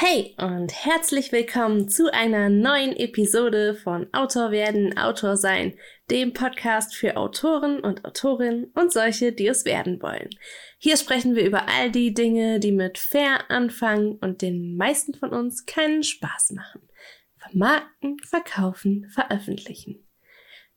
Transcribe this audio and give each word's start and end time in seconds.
Hey 0.00 0.36
und 0.38 0.72
herzlich 0.72 1.32
willkommen 1.32 1.88
zu 1.88 2.12
einer 2.12 2.50
neuen 2.50 2.94
Episode 2.94 3.74
von 3.74 4.06
Autor 4.12 4.52
werden, 4.52 4.96
Autor 4.96 5.36
sein, 5.36 5.76
dem 6.08 6.32
Podcast 6.32 6.94
für 6.94 7.16
Autoren 7.16 7.80
und 7.80 8.04
Autorinnen 8.04 8.70
und 8.76 8.92
solche, 8.92 9.32
die 9.32 9.48
es 9.48 9.64
werden 9.64 10.00
wollen. 10.00 10.30
Hier 10.78 10.96
sprechen 10.96 11.34
wir 11.34 11.44
über 11.44 11.66
all 11.68 11.90
die 11.90 12.14
Dinge, 12.14 12.60
die 12.60 12.70
mit 12.70 12.96
fair 12.96 13.50
anfangen 13.50 14.12
und 14.20 14.40
den 14.40 14.76
meisten 14.76 15.14
von 15.14 15.30
uns 15.30 15.66
keinen 15.66 16.04
Spaß 16.04 16.52
machen. 16.52 16.88
Vermarkten, 17.36 18.18
verkaufen, 18.20 19.10
veröffentlichen. 19.12 20.07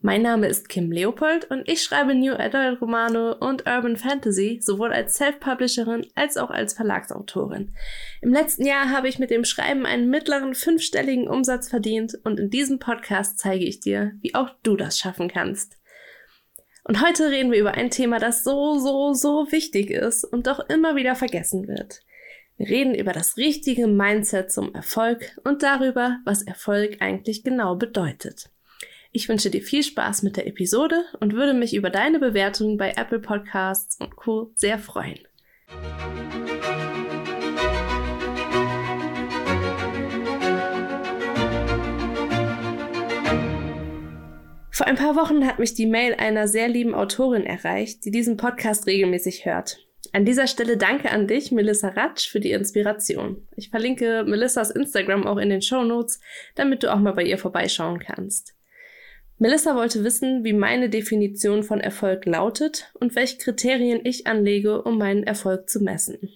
Mein 0.04 0.24
Name 0.24 0.48
ist 0.48 0.68
Kim 0.68 0.92
Leopold 0.92 1.52
und 1.52 1.70
ich 1.70 1.84
schreibe 1.84 2.16
New 2.16 2.34
Adult 2.34 2.82
Romane 2.82 3.36
und 3.36 3.68
Urban 3.68 3.98
Fantasy 3.98 4.58
sowohl 4.60 4.92
als 4.92 5.14
Self-Publisherin 5.14 6.08
als 6.16 6.38
auch 6.38 6.50
als 6.50 6.74
Verlagsautorin. 6.74 7.76
Im 8.20 8.34
letzten 8.34 8.66
Jahr 8.66 8.90
habe 8.90 9.10
ich 9.10 9.20
mit 9.20 9.30
dem 9.30 9.46
Schreiben 9.46 9.86
einen 9.86 10.10
mittleren 10.10 10.56
fünfstelligen 10.56 11.28
Umsatz 11.28 11.70
verdient 11.70 12.18
und 12.24 12.40
in 12.40 12.50
diesem 12.50 12.80
Podcast 12.80 13.38
zeige 13.38 13.64
ich 13.64 13.80
dir, 13.80 14.14
wie 14.22 14.34
auch 14.34 14.50
du 14.64 14.76
das 14.76 14.98
schaffen 14.98 15.28
kannst. 15.28 15.78
Und 16.84 17.06
heute 17.06 17.30
reden 17.30 17.52
wir 17.52 17.60
über 17.60 17.76
ein 17.76 17.92
Thema, 17.92 18.18
das 18.18 18.44
so, 18.44 18.80
so, 18.80 19.14
so 19.14 19.52
wichtig 19.52 19.92
ist 19.92 20.24
und 20.24 20.48
doch 20.48 20.68
immer 20.68 20.96
wieder 20.96 21.14
vergessen 21.14 21.68
wird. 21.68 22.00
Wir 22.58 22.70
reden 22.70 22.96
über 22.96 23.14
das 23.14 23.38
richtige 23.38 23.86
Mindset 23.86 24.52
zum 24.52 24.74
Erfolg 24.74 25.40
und 25.44 25.62
darüber, 25.62 26.18
was 26.26 26.42
Erfolg 26.42 26.98
eigentlich 27.02 27.44
genau 27.44 27.76
bedeutet. 27.76 28.50
Ich 29.14 29.28
wünsche 29.28 29.50
dir 29.50 29.62
viel 29.62 29.84
Spaß 29.84 30.24
mit 30.24 30.38
der 30.38 30.48
Episode 30.48 31.04
und 31.20 31.34
würde 31.34 31.54
mich 31.54 31.76
über 31.76 31.90
deine 31.90 32.18
Bewertung 32.18 32.78
bei 32.78 32.94
Apple 32.96 33.20
Podcasts 33.20 34.00
und 34.00 34.16
Co. 34.16 34.54
sehr 34.56 34.80
freuen. 34.80 35.20
Vor 44.72 44.88
ein 44.88 44.96
paar 44.96 45.18
Wochen 45.18 45.46
hat 45.46 45.60
mich 45.60 45.74
die 45.74 45.88
Mail 45.88 46.14
einer 46.14 46.48
sehr 46.48 46.70
lieben 46.70 46.96
Autorin 46.96 47.46
erreicht, 47.46 48.06
die 48.06 48.12
diesen 48.12 48.38
Podcast 48.38 48.88
regelmäßig 48.88 49.46
hört. 49.46 49.86
An 50.14 50.24
dieser 50.24 50.48
Stelle 50.48 50.78
danke 50.78 51.12
an 51.12 51.28
dich, 51.28 51.52
Melissa 51.52 51.90
Ratsch, 51.90 52.30
für 52.30 52.40
die 52.40 52.52
Inspiration. 52.52 53.46
Ich 53.58 53.72
verlinke 53.72 54.24
Melissas 54.26 54.72
Instagram 54.72 55.28
auch 55.28 55.38
in 55.38 55.50
den 55.50 55.62
Show 55.62 55.84
Notes, 55.84 56.22
damit 56.56 56.84
du 56.84 56.94
auch 56.94 57.00
mal 57.00 57.12
bei 57.14 57.24
ihr 57.24 57.38
vorbeischauen 57.38 58.00
kannst. 58.00 58.56
Melissa 59.42 59.76
wollte 59.76 60.04
wissen, 60.04 60.44
wie 60.44 60.54
meine 60.54 60.88
Definition 60.88 61.64
von 61.64 61.82
Erfolg 61.82 62.28
lautet 62.28 62.92
und 63.00 63.16
welche 63.16 63.40
Kriterien 63.40 64.02
ich 64.04 64.28
anlege, 64.28 64.84
um 64.84 65.00
meinen 65.00 65.24
Erfolg 65.24 65.68
zu 65.68 65.80
messen. 65.80 66.30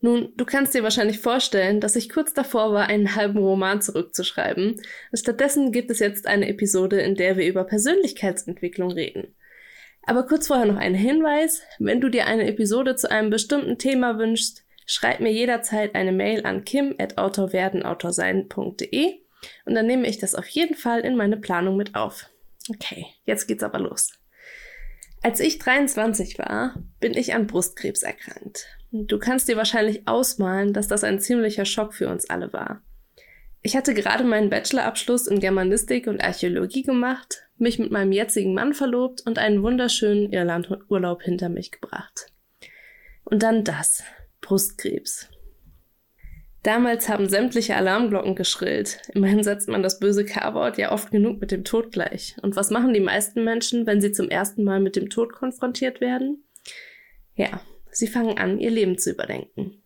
Nun, 0.00 0.32
du 0.38 0.46
kannst 0.46 0.72
dir 0.72 0.82
wahrscheinlich 0.82 1.18
vorstellen, 1.18 1.82
dass 1.82 1.94
ich 1.94 2.08
kurz 2.08 2.32
davor 2.32 2.72
war, 2.72 2.86
einen 2.86 3.16
halben 3.16 3.36
Roman 3.36 3.82
zurückzuschreiben. 3.82 4.80
Stattdessen 5.12 5.70
gibt 5.70 5.90
es 5.90 5.98
jetzt 5.98 6.26
eine 6.26 6.48
Episode, 6.48 7.02
in 7.02 7.16
der 7.16 7.36
wir 7.36 7.46
über 7.46 7.64
Persönlichkeitsentwicklung 7.64 8.90
reden. 8.90 9.34
Aber 10.04 10.22
kurz 10.22 10.46
vorher 10.46 10.64
noch 10.64 10.78
ein 10.78 10.94
Hinweis. 10.94 11.60
Wenn 11.78 12.00
du 12.00 12.08
dir 12.08 12.28
eine 12.28 12.46
Episode 12.46 12.96
zu 12.96 13.10
einem 13.10 13.28
bestimmten 13.28 13.76
Thema 13.76 14.18
wünschst, 14.18 14.64
schreib 14.86 15.20
mir 15.20 15.32
jederzeit 15.32 15.94
eine 15.94 16.12
Mail 16.12 16.46
an 16.46 16.64
kim.autorwerdenautorsein.de 16.64 19.27
und 19.64 19.74
dann 19.74 19.86
nehme 19.86 20.08
ich 20.08 20.18
das 20.18 20.34
auf 20.34 20.46
jeden 20.48 20.74
Fall 20.74 21.00
in 21.00 21.16
meine 21.16 21.36
Planung 21.36 21.76
mit 21.76 21.94
auf. 21.94 22.28
Okay, 22.70 23.06
jetzt 23.24 23.46
geht's 23.46 23.62
aber 23.62 23.78
los. 23.78 24.12
Als 25.22 25.40
ich 25.40 25.58
23 25.58 26.38
war, 26.38 26.74
bin 27.00 27.14
ich 27.14 27.34
an 27.34 27.46
Brustkrebs 27.46 28.02
erkrankt. 28.02 28.66
Du 28.92 29.18
kannst 29.18 29.48
dir 29.48 29.56
wahrscheinlich 29.56 30.06
ausmalen, 30.06 30.72
dass 30.72 30.88
das 30.88 31.04
ein 31.04 31.20
ziemlicher 31.20 31.64
Schock 31.64 31.92
für 31.92 32.08
uns 32.08 32.30
alle 32.30 32.52
war. 32.52 32.82
Ich 33.60 33.76
hatte 33.76 33.92
gerade 33.92 34.24
meinen 34.24 34.50
Bachelorabschluss 34.50 35.26
in 35.26 35.40
Germanistik 35.40 36.06
und 36.06 36.22
Archäologie 36.22 36.84
gemacht, 36.84 37.42
mich 37.56 37.78
mit 37.78 37.90
meinem 37.90 38.12
jetzigen 38.12 38.54
Mann 38.54 38.72
verlobt 38.72 39.26
und 39.26 39.38
einen 39.38 39.62
wunderschönen 39.62 40.32
Irlandurlaub 40.32 41.22
hinter 41.22 41.48
mich 41.48 41.72
gebracht. 41.72 42.32
Und 43.24 43.42
dann 43.42 43.64
das. 43.64 44.04
Brustkrebs. 44.40 45.28
Damals 46.68 47.08
haben 47.08 47.30
sämtliche 47.30 47.76
Alarmglocken 47.76 48.34
geschrillt. 48.34 48.98
Immerhin 49.14 49.42
setzt 49.42 49.70
man 49.70 49.82
das 49.82 50.00
böse 50.00 50.26
K-Wort 50.26 50.76
ja 50.76 50.92
oft 50.92 51.10
genug 51.10 51.40
mit 51.40 51.50
dem 51.50 51.64
Tod 51.64 51.92
gleich. 51.92 52.36
Und 52.42 52.56
was 52.56 52.68
machen 52.68 52.92
die 52.92 53.00
meisten 53.00 53.42
Menschen, 53.42 53.86
wenn 53.86 54.02
sie 54.02 54.12
zum 54.12 54.28
ersten 54.28 54.64
Mal 54.64 54.78
mit 54.78 54.94
dem 54.94 55.08
Tod 55.08 55.32
konfrontiert 55.32 56.02
werden? 56.02 56.44
Ja, 57.36 57.62
sie 57.90 58.06
fangen 58.06 58.36
an, 58.36 58.58
ihr 58.58 58.68
Leben 58.68 58.98
zu 58.98 59.12
überdenken. 59.12 59.82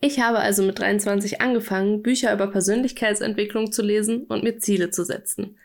Ich 0.00 0.18
habe 0.18 0.40
also 0.40 0.64
mit 0.64 0.80
23 0.80 1.40
angefangen, 1.40 2.02
Bücher 2.02 2.34
über 2.34 2.48
Persönlichkeitsentwicklung 2.48 3.70
zu 3.70 3.82
lesen 3.82 4.24
und 4.24 4.42
mir 4.42 4.58
Ziele 4.58 4.90
zu 4.90 5.04
setzen. 5.04 5.60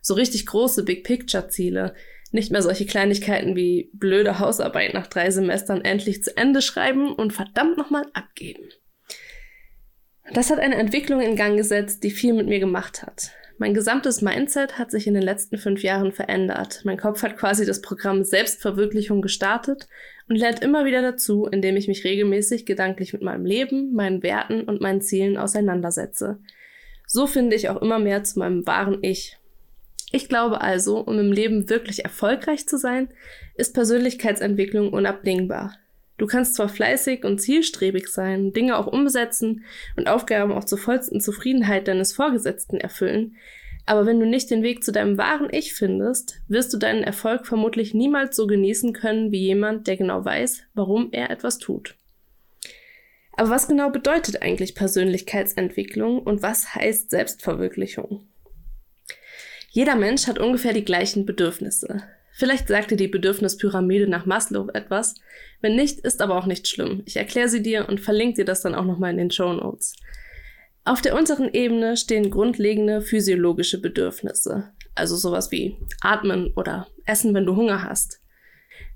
So 0.00 0.14
richtig 0.14 0.44
große 0.46 0.82
Big 0.82 1.04
Picture 1.04 1.50
Ziele, 1.50 1.94
nicht 2.32 2.50
mehr 2.50 2.62
solche 2.62 2.86
Kleinigkeiten 2.86 3.54
wie 3.54 3.90
blöde 3.92 4.40
Hausarbeit 4.40 4.92
nach 4.92 5.06
drei 5.06 5.30
Semestern 5.30 5.82
endlich 5.82 6.24
zu 6.24 6.36
Ende 6.36 6.62
schreiben 6.62 7.12
und 7.12 7.32
verdammt 7.32 7.78
nochmal 7.78 8.06
abgeben. 8.12 8.68
Das 10.30 10.50
hat 10.50 10.60
eine 10.60 10.76
Entwicklung 10.76 11.20
in 11.20 11.36
Gang 11.36 11.56
gesetzt, 11.56 12.04
die 12.04 12.10
viel 12.10 12.32
mit 12.32 12.46
mir 12.46 12.60
gemacht 12.60 13.02
hat. 13.02 13.32
Mein 13.58 13.74
gesamtes 13.74 14.22
Mindset 14.22 14.78
hat 14.78 14.90
sich 14.90 15.06
in 15.06 15.14
den 15.14 15.22
letzten 15.22 15.58
fünf 15.58 15.82
Jahren 15.82 16.12
verändert. 16.12 16.80
Mein 16.84 16.96
Kopf 16.96 17.22
hat 17.22 17.36
quasi 17.36 17.66
das 17.66 17.80
Programm 17.80 18.24
Selbstverwirklichung 18.24 19.22
gestartet 19.22 19.88
und 20.28 20.36
lernt 20.36 20.62
immer 20.62 20.84
wieder 20.84 21.02
dazu, 21.02 21.46
indem 21.46 21.76
ich 21.76 21.86
mich 21.86 22.04
regelmäßig 22.04 22.66
gedanklich 22.66 23.12
mit 23.12 23.22
meinem 23.22 23.44
Leben, 23.44 23.92
meinen 23.94 24.22
Werten 24.22 24.62
und 24.62 24.80
meinen 24.80 25.00
Zielen 25.00 25.36
auseinandersetze. 25.36 26.38
So 27.06 27.26
finde 27.26 27.54
ich 27.56 27.68
auch 27.68 27.80
immer 27.82 27.98
mehr 27.98 28.24
zu 28.24 28.38
meinem 28.38 28.66
wahren 28.66 28.98
Ich. 29.02 29.38
Ich 30.12 30.28
glaube 30.28 30.60
also, 30.60 30.98
um 30.98 31.18
im 31.18 31.32
Leben 31.32 31.68
wirklich 31.70 32.04
erfolgreich 32.04 32.66
zu 32.66 32.78
sein, 32.78 33.08
ist 33.54 33.74
Persönlichkeitsentwicklung 33.74 34.92
unabdingbar. 34.92 35.76
Du 36.22 36.28
kannst 36.28 36.54
zwar 36.54 36.68
fleißig 36.68 37.24
und 37.24 37.40
zielstrebig 37.40 38.06
sein, 38.06 38.52
Dinge 38.52 38.78
auch 38.78 38.86
umsetzen 38.86 39.64
und 39.96 40.06
Aufgaben 40.06 40.52
auch 40.52 40.62
zur 40.62 40.78
vollsten 40.78 41.20
Zufriedenheit 41.20 41.88
deines 41.88 42.12
Vorgesetzten 42.12 42.76
erfüllen, 42.76 43.34
aber 43.86 44.06
wenn 44.06 44.20
du 44.20 44.26
nicht 44.26 44.48
den 44.48 44.62
Weg 44.62 44.84
zu 44.84 44.92
deinem 44.92 45.18
wahren 45.18 45.48
Ich 45.50 45.74
findest, 45.74 46.40
wirst 46.46 46.72
du 46.72 46.78
deinen 46.78 47.02
Erfolg 47.02 47.44
vermutlich 47.44 47.92
niemals 47.92 48.36
so 48.36 48.46
genießen 48.46 48.92
können 48.92 49.32
wie 49.32 49.40
jemand, 49.40 49.88
der 49.88 49.96
genau 49.96 50.24
weiß, 50.24 50.62
warum 50.74 51.08
er 51.10 51.28
etwas 51.28 51.58
tut. 51.58 51.96
Aber 53.32 53.50
was 53.50 53.66
genau 53.66 53.90
bedeutet 53.90 54.42
eigentlich 54.42 54.76
Persönlichkeitsentwicklung 54.76 56.22
und 56.22 56.40
was 56.40 56.72
heißt 56.72 57.10
Selbstverwirklichung? 57.10 58.28
Jeder 59.70 59.96
Mensch 59.96 60.28
hat 60.28 60.38
ungefähr 60.38 60.72
die 60.72 60.84
gleichen 60.84 61.26
Bedürfnisse. 61.26 62.04
Vielleicht 62.34 62.68
sagt 62.68 62.90
dir 62.90 62.96
die 62.96 63.08
Bedürfnispyramide 63.08 64.08
nach 64.08 64.26
Maslow 64.26 64.70
etwas. 64.72 65.14
Wenn 65.60 65.76
nicht, 65.76 66.00
ist 66.00 66.22
aber 66.22 66.36
auch 66.36 66.46
nicht 66.46 66.66
schlimm. 66.66 67.02
Ich 67.04 67.16
erkläre 67.16 67.48
sie 67.48 67.62
dir 67.62 67.88
und 67.88 68.00
verlinke 68.00 68.36
dir 68.36 68.44
das 68.44 68.62
dann 68.62 68.74
auch 68.74 68.84
nochmal 68.84 69.10
in 69.10 69.18
den 69.18 69.30
Show 69.30 69.52
Notes. 69.52 69.94
Auf 70.84 71.00
der 71.00 71.16
unteren 71.16 71.52
Ebene 71.52 71.96
stehen 71.96 72.30
grundlegende 72.30 73.02
physiologische 73.02 73.80
Bedürfnisse, 73.80 74.70
also 74.96 75.14
sowas 75.14 75.52
wie 75.52 75.76
Atmen 76.00 76.52
oder 76.56 76.88
Essen, 77.06 77.34
wenn 77.34 77.46
du 77.46 77.54
Hunger 77.54 77.84
hast. 77.84 78.20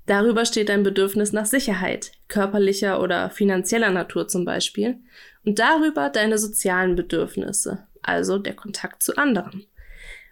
Darüber 0.05 0.45
steht 0.45 0.69
dein 0.69 0.83
Bedürfnis 0.83 1.31
nach 1.31 1.45
Sicherheit, 1.45 2.11
körperlicher 2.27 3.01
oder 3.01 3.29
finanzieller 3.29 3.91
Natur 3.91 4.27
zum 4.27 4.43
Beispiel, 4.45 4.97
und 5.45 5.59
darüber 5.59 6.09
deine 6.09 6.37
sozialen 6.37 6.95
Bedürfnisse, 6.95 7.85
also 8.01 8.37
der 8.37 8.55
Kontakt 8.55 9.03
zu 9.03 9.15
anderen. 9.15 9.65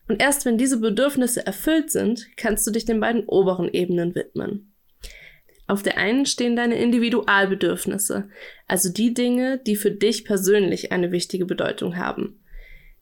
Und 0.07 0.21
erst 0.21 0.45
wenn 0.45 0.57
diese 0.57 0.79
Bedürfnisse 0.79 1.45
erfüllt 1.45 1.89
sind, 1.91 2.27
kannst 2.37 2.65
du 2.67 2.71
dich 2.71 2.85
den 2.85 2.99
beiden 2.99 3.25
oberen 3.25 3.69
Ebenen 3.69 4.13
widmen. 4.15 4.71
Auf 5.67 5.81
der 5.81 5.97
einen 5.97 6.27
stehen 6.27 6.55
deine 6.55 6.77
Individualbedürfnisse, 6.77 8.29
also 8.67 8.89
die 8.91 9.15
Dinge, 9.15 9.59
die 9.65 9.75
für 9.75 9.89
dich 9.89 10.23
persönlich 10.23 10.91
eine 10.91 11.11
wichtige 11.11 11.45
Bedeutung 11.45 11.97
haben. 11.97 12.39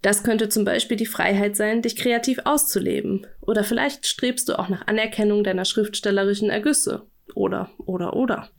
Das 0.02 0.24
könnte 0.24 0.50
zum 0.50 0.66
Beispiel 0.66 0.98
die 0.98 1.06
Freiheit 1.06 1.56
sein, 1.56 1.82
dich 1.82 1.96
kreativ 1.96 2.40
auszuleben. 2.44 3.26
Oder 3.40 3.64
vielleicht 3.64 4.06
strebst 4.06 4.48
du 4.50 4.60
auch 4.60 4.70
nach 4.70 4.88
Anerkennung 4.88 5.44
deiner 5.44 5.66
schriftstellerischen 5.66 6.50
Ergüsse. 6.50 7.08
Oder, 7.36 7.70
oder, 7.78 8.14
oder. 8.14 8.50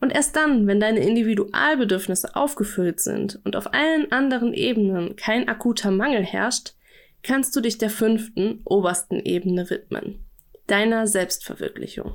Und 0.00 0.14
erst 0.14 0.36
dann, 0.36 0.66
wenn 0.66 0.80
deine 0.80 1.00
Individualbedürfnisse 1.00 2.36
aufgefüllt 2.36 3.00
sind 3.00 3.38
und 3.44 3.54
auf 3.54 3.72
allen 3.72 4.12
anderen 4.12 4.52
Ebenen 4.54 5.16
kein 5.16 5.48
akuter 5.48 5.90
Mangel 5.90 6.22
herrscht, 6.22 6.72
kannst 7.22 7.54
du 7.56 7.60
dich 7.60 7.78
der 7.78 7.90
fünften, 7.90 8.60
obersten 8.64 9.20
Ebene 9.20 9.68
widmen, 9.70 10.24
deiner 10.66 11.06
Selbstverwirklichung. 11.06 12.14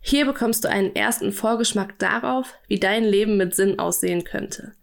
Hier 0.00 0.26
bekommst 0.26 0.64
du 0.64 0.68
einen 0.68 0.94
ersten 0.96 1.32
Vorgeschmack 1.32 1.98
darauf, 1.98 2.54
wie 2.66 2.80
dein 2.80 3.04
Leben 3.04 3.36
mit 3.36 3.54
Sinn 3.54 3.78
aussehen 3.78 4.24
könnte. 4.24 4.74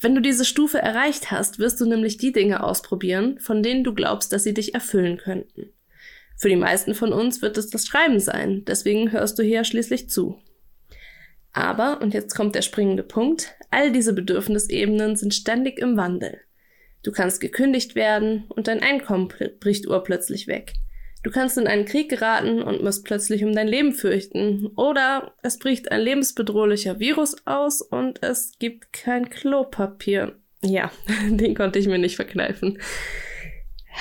Wenn 0.00 0.14
du 0.14 0.20
diese 0.20 0.44
Stufe 0.44 0.78
erreicht 0.78 1.30
hast, 1.30 1.58
wirst 1.58 1.80
du 1.80 1.86
nämlich 1.86 2.16
die 2.16 2.32
Dinge 2.32 2.64
ausprobieren, 2.64 3.38
von 3.38 3.62
denen 3.62 3.84
du 3.84 3.94
glaubst, 3.94 4.32
dass 4.32 4.42
sie 4.42 4.54
dich 4.54 4.74
erfüllen 4.74 5.18
könnten. 5.18 5.70
Für 6.36 6.48
die 6.48 6.56
meisten 6.56 6.94
von 6.94 7.12
uns 7.12 7.42
wird 7.42 7.58
es 7.58 7.68
das 7.68 7.86
Schreiben 7.86 8.18
sein, 8.18 8.64
deswegen 8.64 9.12
hörst 9.12 9.38
du 9.38 9.42
hier 9.42 9.62
schließlich 9.62 10.08
zu. 10.08 10.38
Aber, 11.52 12.00
und 12.00 12.14
jetzt 12.14 12.34
kommt 12.34 12.54
der 12.54 12.62
springende 12.62 13.02
Punkt, 13.02 13.54
all 13.70 13.92
diese 13.92 14.14
Bedürfnisebenen 14.14 15.16
sind 15.16 15.34
ständig 15.34 15.78
im 15.78 15.96
Wandel. 15.96 16.40
Du 17.02 17.12
kannst 17.12 17.40
gekündigt 17.40 17.94
werden 17.94 18.44
und 18.48 18.68
dein 18.68 18.82
Einkommen 18.82 19.28
bricht 19.60 19.86
urplötzlich 19.86 20.46
weg. 20.46 20.74
Du 21.22 21.30
kannst 21.30 21.58
in 21.58 21.66
einen 21.66 21.84
Krieg 21.84 22.08
geraten 22.08 22.62
und 22.62 22.82
musst 22.82 23.04
plötzlich 23.04 23.44
um 23.44 23.52
dein 23.54 23.68
Leben 23.68 23.92
fürchten. 23.92 24.68
Oder 24.76 25.34
es 25.42 25.58
bricht 25.58 25.92
ein 25.92 26.00
lebensbedrohlicher 26.00 26.98
Virus 26.98 27.36
aus 27.46 27.82
und 27.82 28.22
es 28.22 28.52
gibt 28.58 28.92
kein 28.92 29.28
Klopapier. 29.28 30.36
Ja, 30.62 30.90
den 31.28 31.54
konnte 31.54 31.78
ich 31.78 31.88
mir 31.88 31.98
nicht 31.98 32.16
verkneifen. 32.16 32.78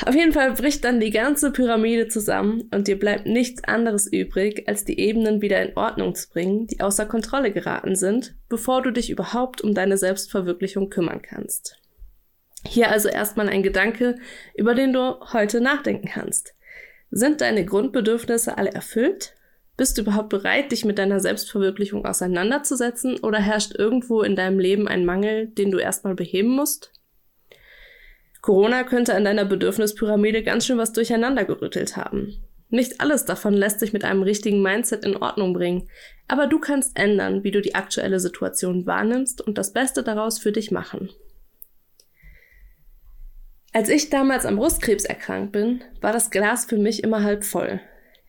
Auf 0.05 0.15
jeden 0.15 0.31
Fall 0.31 0.53
bricht 0.53 0.85
dann 0.85 1.01
die 1.01 1.09
ganze 1.09 1.51
Pyramide 1.51 2.07
zusammen 2.07 2.69
und 2.71 2.87
dir 2.87 2.97
bleibt 2.97 3.25
nichts 3.25 3.63
anderes 3.65 4.07
übrig, 4.07 4.67
als 4.67 4.85
die 4.85 4.99
Ebenen 4.99 5.41
wieder 5.41 5.61
in 5.61 5.75
Ordnung 5.75 6.15
zu 6.15 6.29
bringen, 6.29 6.67
die 6.67 6.79
außer 6.79 7.05
Kontrolle 7.05 7.51
geraten 7.51 7.95
sind, 7.95 8.35
bevor 8.47 8.81
du 8.81 8.91
dich 8.91 9.09
überhaupt 9.09 9.61
um 9.61 9.73
deine 9.73 9.97
Selbstverwirklichung 9.97 10.89
kümmern 10.89 11.21
kannst. 11.21 11.79
Hier 12.65 12.91
also 12.91 13.09
erstmal 13.09 13.49
ein 13.49 13.63
Gedanke, 13.63 14.17
über 14.55 14.75
den 14.75 14.93
du 14.93 15.19
heute 15.33 15.61
nachdenken 15.61 16.07
kannst. 16.07 16.53
Sind 17.11 17.41
deine 17.41 17.65
Grundbedürfnisse 17.65 18.57
alle 18.57 18.71
erfüllt? 18.71 19.35
Bist 19.77 19.97
du 19.97 20.01
überhaupt 20.01 20.29
bereit, 20.29 20.71
dich 20.71 20.83
mit 20.83 20.99
deiner 20.99 21.21
Selbstverwirklichung 21.21 22.05
auseinanderzusetzen 22.05 23.19
oder 23.19 23.39
herrscht 23.39 23.73
irgendwo 23.75 24.21
in 24.21 24.35
deinem 24.35 24.59
Leben 24.59 24.87
ein 24.87 25.05
Mangel, 25.05 25.47
den 25.47 25.71
du 25.71 25.77
erstmal 25.77 26.15
beheben 26.15 26.49
musst? 26.49 26.91
Corona 28.41 28.83
könnte 28.83 29.15
an 29.15 29.25
deiner 29.25 29.45
Bedürfnispyramide 29.45 30.43
ganz 30.43 30.65
schön 30.65 30.77
was 30.77 30.93
durcheinander 30.93 31.45
gerüttelt 31.45 31.97
haben. 31.97 32.43
Nicht 32.69 33.01
alles 33.01 33.25
davon 33.25 33.53
lässt 33.53 33.79
sich 33.79 33.93
mit 33.93 34.03
einem 34.03 34.21
richtigen 34.21 34.61
Mindset 34.61 35.03
in 35.03 35.17
Ordnung 35.17 35.53
bringen, 35.53 35.89
aber 36.27 36.45
du 36.45 36.59
kannst 36.59 36.97
ändern, 36.99 37.43
wie 37.43 37.51
du 37.51 37.61
die 37.61 37.73
aktuelle 37.73 38.19
Situation 38.19 38.85
wahrnimmst 38.85 39.41
und 39.41 39.57
das 39.57 39.73
Beste 39.73 40.03
daraus 40.03 40.39
für 40.39 40.51
dich 40.51 40.71
machen. 40.71 41.09
Als 43.71 43.89
ich 43.89 44.09
damals 44.09 44.45
am 44.45 44.55
Brustkrebs 44.55 45.05
erkrankt 45.05 45.51
bin, 45.51 45.83
war 46.01 46.11
das 46.11 46.31
Glas 46.31 46.65
für 46.65 46.77
mich 46.77 47.03
immer 47.03 47.23
halb 47.23 47.43
voll. 47.43 47.79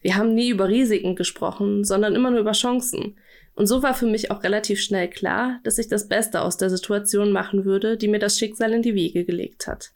Wir 0.03 0.17
haben 0.17 0.35
nie 0.35 0.51
über 0.51 0.69
Risiken 0.69 1.17
gesprochen, 1.17 1.85
sondern 1.85 2.15
immer 2.15 2.31
nur 2.31 2.41
über 2.41 2.53
Chancen. 2.53 3.17
Und 3.55 3.67
so 3.67 3.83
war 3.83 3.95
für 3.95 4.07
mich 4.07 4.31
auch 4.31 4.43
relativ 4.43 4.81
schnell 4.81 5.09
klar, 5.09 5.61
dass 5.65 5.79
ich 5.79 5.89
das 5.89 6.09
Beste 6.09 6.43
aus 6.43 6.57
der 6.57 6.71
Situation 6.71 7.33
machen 7.33 7.65
würde, 7.65 7.97
die 7.97 8.09
mir 8.09 8.19
das 8.19 8.39
Schicksal 8.39 8.73
in 8.73 8.83
die 8.83 8.95
Wiege 8.95 9.25
gelegt 9.25 9.67
hat. 9.67 9.93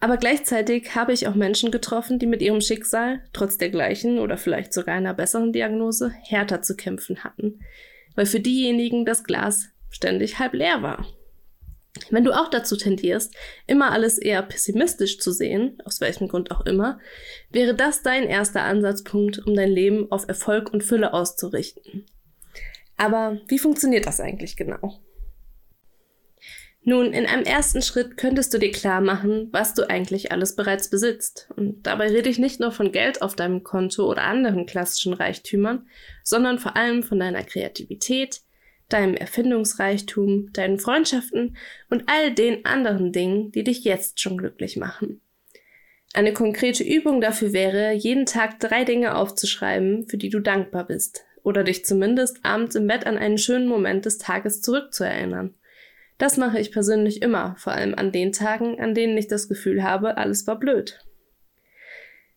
Aber 0.00 0.16
gleichzeitig 0.16 0.96
habe 0.96 1.12
ich 1.12 1.28
auch 1.28 1.36
Menschen 1.36 1.70
getroffen, 1.70 2.18
die 2.18 2.26
mit 2.26 2.42
ihrem 2.42 2.60
Schicksal, 2.60 3.20
trotz 3.32 3.58
der 3.58 3.70
gleichen 3.70 4.18
oder 4.18 4.36
vielleicht 4.36 4.72
sogar 4.72 4.96
einer 4.96 5.14
besseren 5.14 5.52
Diagnose, 5.52 6.12
härter 6.24 6.62
zu 6.62 6.74
kämpfen 6.74 7.22
hatten, 7.22 7.60
weil 8.16 8.26
für 8.26 8.40
diejenigen 8.40 9.04
das 9.04 9.22
Glas 9.22 9.68
ständig 9.90 10.40
halb 10.40 10.54
leer 10.54 10.82
war. 10.82 11.06
Wenn 12.10 12.24
du 12.24 12.32
auch 12.32 12.48
dazu 12.48 12.76
tendierst, 12.76 13.34
immer 13.66 13.92
alles 13.92 14.16
eher 14.16 14.42
pessimistisch 14.42 15.18
zu 15.18 15.30
sehen, 15.30 15.78
aus 15.84 16.00
welchem 16.00 16.26
Grund 16.26 16.50
auch 16.50 16.64
immer, 16.64 16.98
wäre 17.50 17.74
das 17.74 18.02
dein 18.02 18.24
erster 18.24 18.62
Ansatzpunkt, 18.62 19.46
um 19.46 19.54
dein 19.54 19.70
Leben 19.70 20.10
auf 20.10 20.26
Erfolg 20.26 20.72
und 20.72 20.82
Fülle 20.82 21.12
auszurichten. 21.12 22.06
Aber 22.96 23.40
wie 23.48 23.58
funktioniert 23.58 24.06
das 24.06 24.20
eigentlich 24.20 24.56
genau? 24.56 25.00
Nun, 26.84 27.12
in 27.12 27.26
einem 27.26 27.44
ersten 27.44 27.80
Schritt 27.80 28.16
könntest 28.16 28.52
du 28.52 28.58
dir 28.58 28.72
klar 28.72 29.00
machen, 29.00 29.48
was 29.52 29.74
du 29.74 29.88
eigentlich 29.88 30.32
alles 30.32 30.56
bereits 30.56 30.90
besitzt. 30.90 31.48
Und 31.56 31.86
dabei 31.86 32.08
rede 32.08 32.28
ich 32.28 32.38
nicht 32.38 32.58
nur 32.58 32.72
von 32.72 32.90
Geld 32.90 33.22
auf 33.22 33.36
deinem 33.36 33.62
Konto 33.62 34.10
oder 34.10 34.24
anderen 34.24 34.66
klassischen 34.66 35.12
Reichtümern, 35.12 35.86
sondern 36.24 36.58
vor 36.58 36.76
allem 36.76 37.04
von 37.04 37.20
deiner 37.20 37.44
Kreativität, 37.44 38.40
deinem 38.92 39.14
Erfindungsreichtum, 39.14 40.52
deinen 40.52 40.78
Freundschaften 40.78 41.56
und 41.90 42.04
all 42.06 42.32
den 42.32 42.64
anderen 42.64 43.12
Dingen, 43.12 43.52
die 43.52 43.64
dich 43.64 43.84
jetzt 43.84 44.20
schon 44.20 44.36
glücklich 44.36 44.76
machen. 44.76 45.20
Eine 46.14 46.32
konkrete 46.34 46.84
Übung 46.84 47.20
dafür 47.20 47.52
wäre, 47.52 47.92
jeden 47.92 48.26
Tag 48.26 48.60
drei 48.60 48.84
Dinge 48.84 49.16
aufzuschreiben, 49.16 50.06
für 50.08 50.18
die 50.18 50.28
du 50.28 50.40
dankbar 50.40 50.86
bist, 50.86 51.24
oder 51.42 51.64
dich 51.64 51.84
zumindest 51.84 52.44
abends 52.44 52.74
im 52.74 52.86
Bett 52.86 53.06
an 53.06 53.16
einen 53.16 53.38
schönen 53.38 53.66
Moment 53.66 54.04
des 54.04 54.18
Tages 54.18 54.60
zurückzuerinnern. 54.60 55.54
Das 56.18 56.36
mache 56.36 56.60
ich 56.60 56.70
persönlich 56.70 57.22
immer, 57.22 57.56
vor 57.58 57.72
allem 57.72 57.94
an 57.94 58.12
den 58.12 58.32
Tagen, 58.32 58.78
an 58.78 58.94
denen 58.94 59.16
ich 59.16 59.26
das 59.26 59.48
Gefühl 59.48 59.82
habe, 59.82 60.18
alles 60.18 60.46
war 60.46 60.58
blöd. 60.58 61.00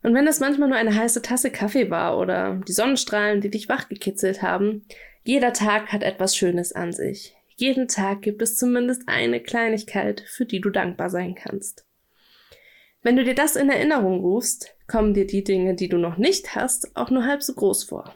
Und 0.01 0.13
wenn 0.13 0.28
es 0.28 0.40
manchmal 0.40 0.69
nur 0.69 0.78
eine 0.78 0.96
heiße 0.96 1.22
Tasse 1.22 1.51
Kaffee 1.51 1.90
war 1.90 2.18
oder 2.18 2.62
die 2.68 2.74
Sonnenstrahlen, 2.74 3.42
die 3.42 3.50
dich 3.50 3.68
wachgekitzelt 3.69 4.42
haben, 4.42 4.86
jeder 5.25 5.54
Tag 5.54 5.92
hat 5.92 6.04
etwas 6.04 6.36
Schönes 6.36 6.72
an 6.72 6.94
sich. 6.94 7.36
Jeden 7.56 7.88
Tag 7.88 8.22
gibt 8.22 8.44
es 8.44 8.57
zumindest 8.57 9.04
eine 9.07 9.42
Kleinigkeit, 9.42 10.24
für 10.27 10.45
die 10.45 10.62
du 10.62 10.69
dankbar 10.69 11.10
sein 11.10 11.33
kannst. 11.33 11.83
Wenn 13.01 13.16
du 13.16 13.24
dir 13.24 13.33
das 13.33 13.56
in 13.56 13.72
Erinnerung 13.72 14.19
rufst, 14.19 14.75
kommen 14.88 15.16
dir 15.16 15.25
die 15.25 15.44
Dinge, 15.44 15.74
die 15.74 15.89
du 15.89 15.98
noch 15.98 16.18
nicht 16.18 16.56
hast, 16.56 16.95
auch 16.95 17.10
nur 17.10 17.25
halb 17.25 17.42
so 17.42 17.56
groß 17.56 17.86
vor. 17.86 18.13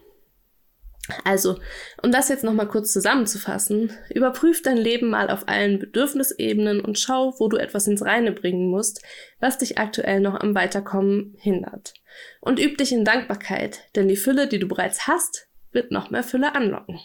Also, 1.24 1.58
um 2.04 2.12
das 2.12 2.30
jetzt 2.30 2.44
nochmal 2.44 2.68
kurz 2.68 2.94
zusammenzufassen, 2.94 3.92
überprüf 4.14 4.62
dein 4.62 4.78
Leben 4.78 5.10
mal 5.10 5.32
auf 5.32 5.48
allen 5.48 5.80
Bedürfnisebenen 5.80 6.80
und 6.80 7.00
schau, 7.00 7.34
wo 7.40 7.48
du 7.48 7.58
etwas 7.58 7.88
ins 7.88 8.06
Reine 8.06 8.34
bringen 8.34 8.70
musst, 8.70 9.04
was 9.40 9.58
dich 9.58 9.80
aktuell 9.80 10.20
noch 10.20 10.40
am 10.40 10.54
Weiterkommen 10.54 11.34
hindert. 11.40 11.96
Und 12.40 12.60
üb 12.60 12.78
dich 12.78 12.92
in 12.92 13.04
Dankbarkeit, 13.04 13.80
denn 13.96 14.08
die 14.08 14.16
Fülle, 14.16 14.48
die 14.48 14.60
du 14.60 14.68
bereits 14.68 15.08
hast, 15.08 15.49
wird 15.72 15.92
noch 15.92 16.10
mehr 16.10 16.24
Fülle 16.24 16.56
anlocken. 16.56 17.00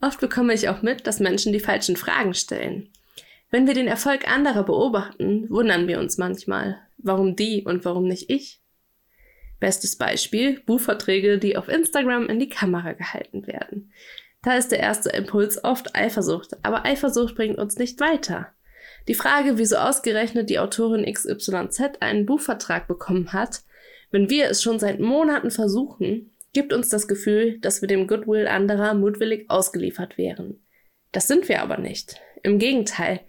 Oft 0.00 0.20
bekomme 0.20 0.54
ich 0.54 0.68
auch 0.68 0.82
mit, 0.82 1.06
dass 1.06 1.20
Menschen 1.20 1.52
die 1.52 1.60
falschen 1.60 1.96
Fragen 1.96 2.34
stellen. 2.34 2.88
Wenn 3.50 3.66
wir 3.66 3.74
den 3.74 3.88
Erfolg 3.88 4.30
anderer 4.30 4.62
beobachten, 4.62 5.50
wundern 5.50 5.88
wir 5.88 5.98
uns 5.98 6.18
manchmal, 6.18 6.78
warum 6.98 7.36
die 7.36 7.64
und 7.64 7.84
warum 7.84 8.06
nicht 8.06 8.30
ich? 8.30 8.60
Bestes 9.58 9.96
Beispiel, 9.96 10.60
Buchverträge, 10.60 11.38
die 11.38 11.56
auf 11.56 11.68
Instagram 11.68 12.28
in 12.28 12.38
die 12.38 12.48
Kamera 12.48 12.92
gehalten 12.92 13.46
werden. 13.46 13.92
Da 14.42 14.56
ist 14.56 14.72
der 14.72 14.80
erste 14.80 15.10
Impuls 15.10 15.62
oft 15.62 15.94
Eifersucht, 15.94 16.56
aber 16.64 16.86
Eifersucht 16.86 17.34
bringt 17.34 17.58
uns 17.58 17.76
nicht 17.76 18.00
weiter. 18.00 18.52
Die 19.06 19.14
Frage, 19.14 19.58
wieso 19.58 19.76
ausgerechnet 19.76 20.48
die 20.48 20.58
Autorin 20.58 21.10
XYZ 21.10 22.00
einen 22.00 22.24
Buchvertrag 22.24 22.86
bekommen 22.86 23.32
hat, 23.32 23.62
wenn 24.10 24.30
wir 24.30 24.48
es 24.48 24.62
schon 24.62 24.78
seit 24.78 24.98
Monaten 24.98 25.50
versuchen, 25.50 26.30
gibt 26.52 26.72
uns 26.72 26.88
das 26.88 27.08
Gefühl, 27.08 27.58
dass 27.60 27.80
wir 27.80 27.88
dem 27.88 28.06
Goodwill 28.06 28.46
anderer 28.46 28.94
mutwillig 28.94 29.48
ausgeliefert 29.48 30.18
wären. 30.18 30.62
Das 31.12 31.28
sind 31.28 31.48
wir 31.48 31.62
aber 31.62 31.78
nicht. 31.78 32.20
Im 32.42 32.58
Gegenteil, 32.58 33.20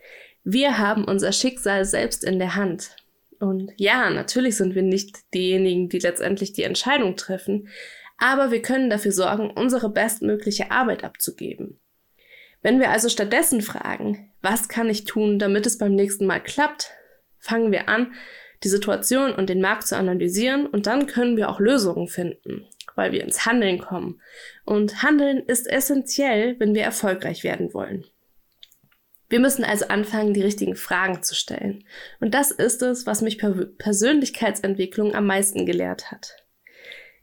wir 0.44 0.78
haben 0.78 1.06
unser 1.06 1.32
Schicksal 1.32 1.86
selbst 1.86 2.24
in 2.24 2.40
der 2.40 2.56
Hand. 2.56 2.96
Und 3.40 3.72
ja, 3.78 4.10
natürlich 4.10 4.56
sind 4.56 4.75
wir 4.75 4.84
nicht 4.84 5.18
diejenigen, 5.34 5.90
die 5.90 6.00
letztendlich 6.00 6.54
die 6.54 6.63
Entscheidung 6.63 7.16
treffen, 7.16 7.68
aber 8.18 8.51
wir 8.51 8.62
können 8.62 8.90
dafür 8.90 9.12
sorgen, 9.12 9.50
unsere 9.50 9.90
bestmögliche 9.90 10.70
Arbeit 10.70 11.04
abzugeben. 11.04 11.80
Wenn 12.62 12.80
wir 12.80 12.92
also 12.92 13.10
stattdessen 13.10 13.62
fragen, 13.62 14.32
was 14.42 14.70
kann 14.70 14.90
ich 14.90 15.06
tun, 15.06 15.40
damit 15.40 15.66
es 15.66 15.80
beim 15.80 15.96
nächsten 15.96 16.28
Mal 16.28 16.40
klappt, 16.40 16.92
fangen 17.40 17.72
wir 17.72 17.90
an, 17.90 18.13
die 18.63 18.70
Situation 18.70 19.34
und 19.34 19.50
den 19.50 19.62
Markt 19.62 19.88
zu 19.88 19.98
analysieren 19.98 20.68
und 20.68 20.86
dann 20.86 21.08
können 21.08 21.36
wir 21.36 21.50
auch 21.50 21.60
Lösungen 21.60 22.08
finden, 22.08 22.68
weil 22.95 23.12
wir 23.12 23.24
ins 23.24 23.45
Handeln 23.45 23.79
kommen. 23.79 24.21
Und 24.65 25.03
Handeln 25.03 25.39
ist 25.39 25.67
essentiell, 25.67 26.60
wenn 26.60 26.74
wir 26.74 26.83
erfolgreich 26.83 27.43
werden 27.43 27.74
wollen. 27.74 28.05
Wir 29.29 29.39
müssen 29.39 29.63
also 29.63 29.88
anfangen, 29.88 30.33
die 30.33 30.41
richtigen 30.41 30.75
Fragen 30.75 31.24
zu 31.24 31.36
stellen. 31.36 31.86
Und 32.19 32.33
das 32.33 32.51
ist 32.51 32.81
es, 32.81 33.05
was 33.05 33.21
mich 33.21 33.38
per 33.38 33.51
Persönlichkeitsentwicklung 33.77 35.15
am 35.15 35.25
meisten 35.25 35.65
gelehrt 35.65 36.12
hat. 36.12 36.36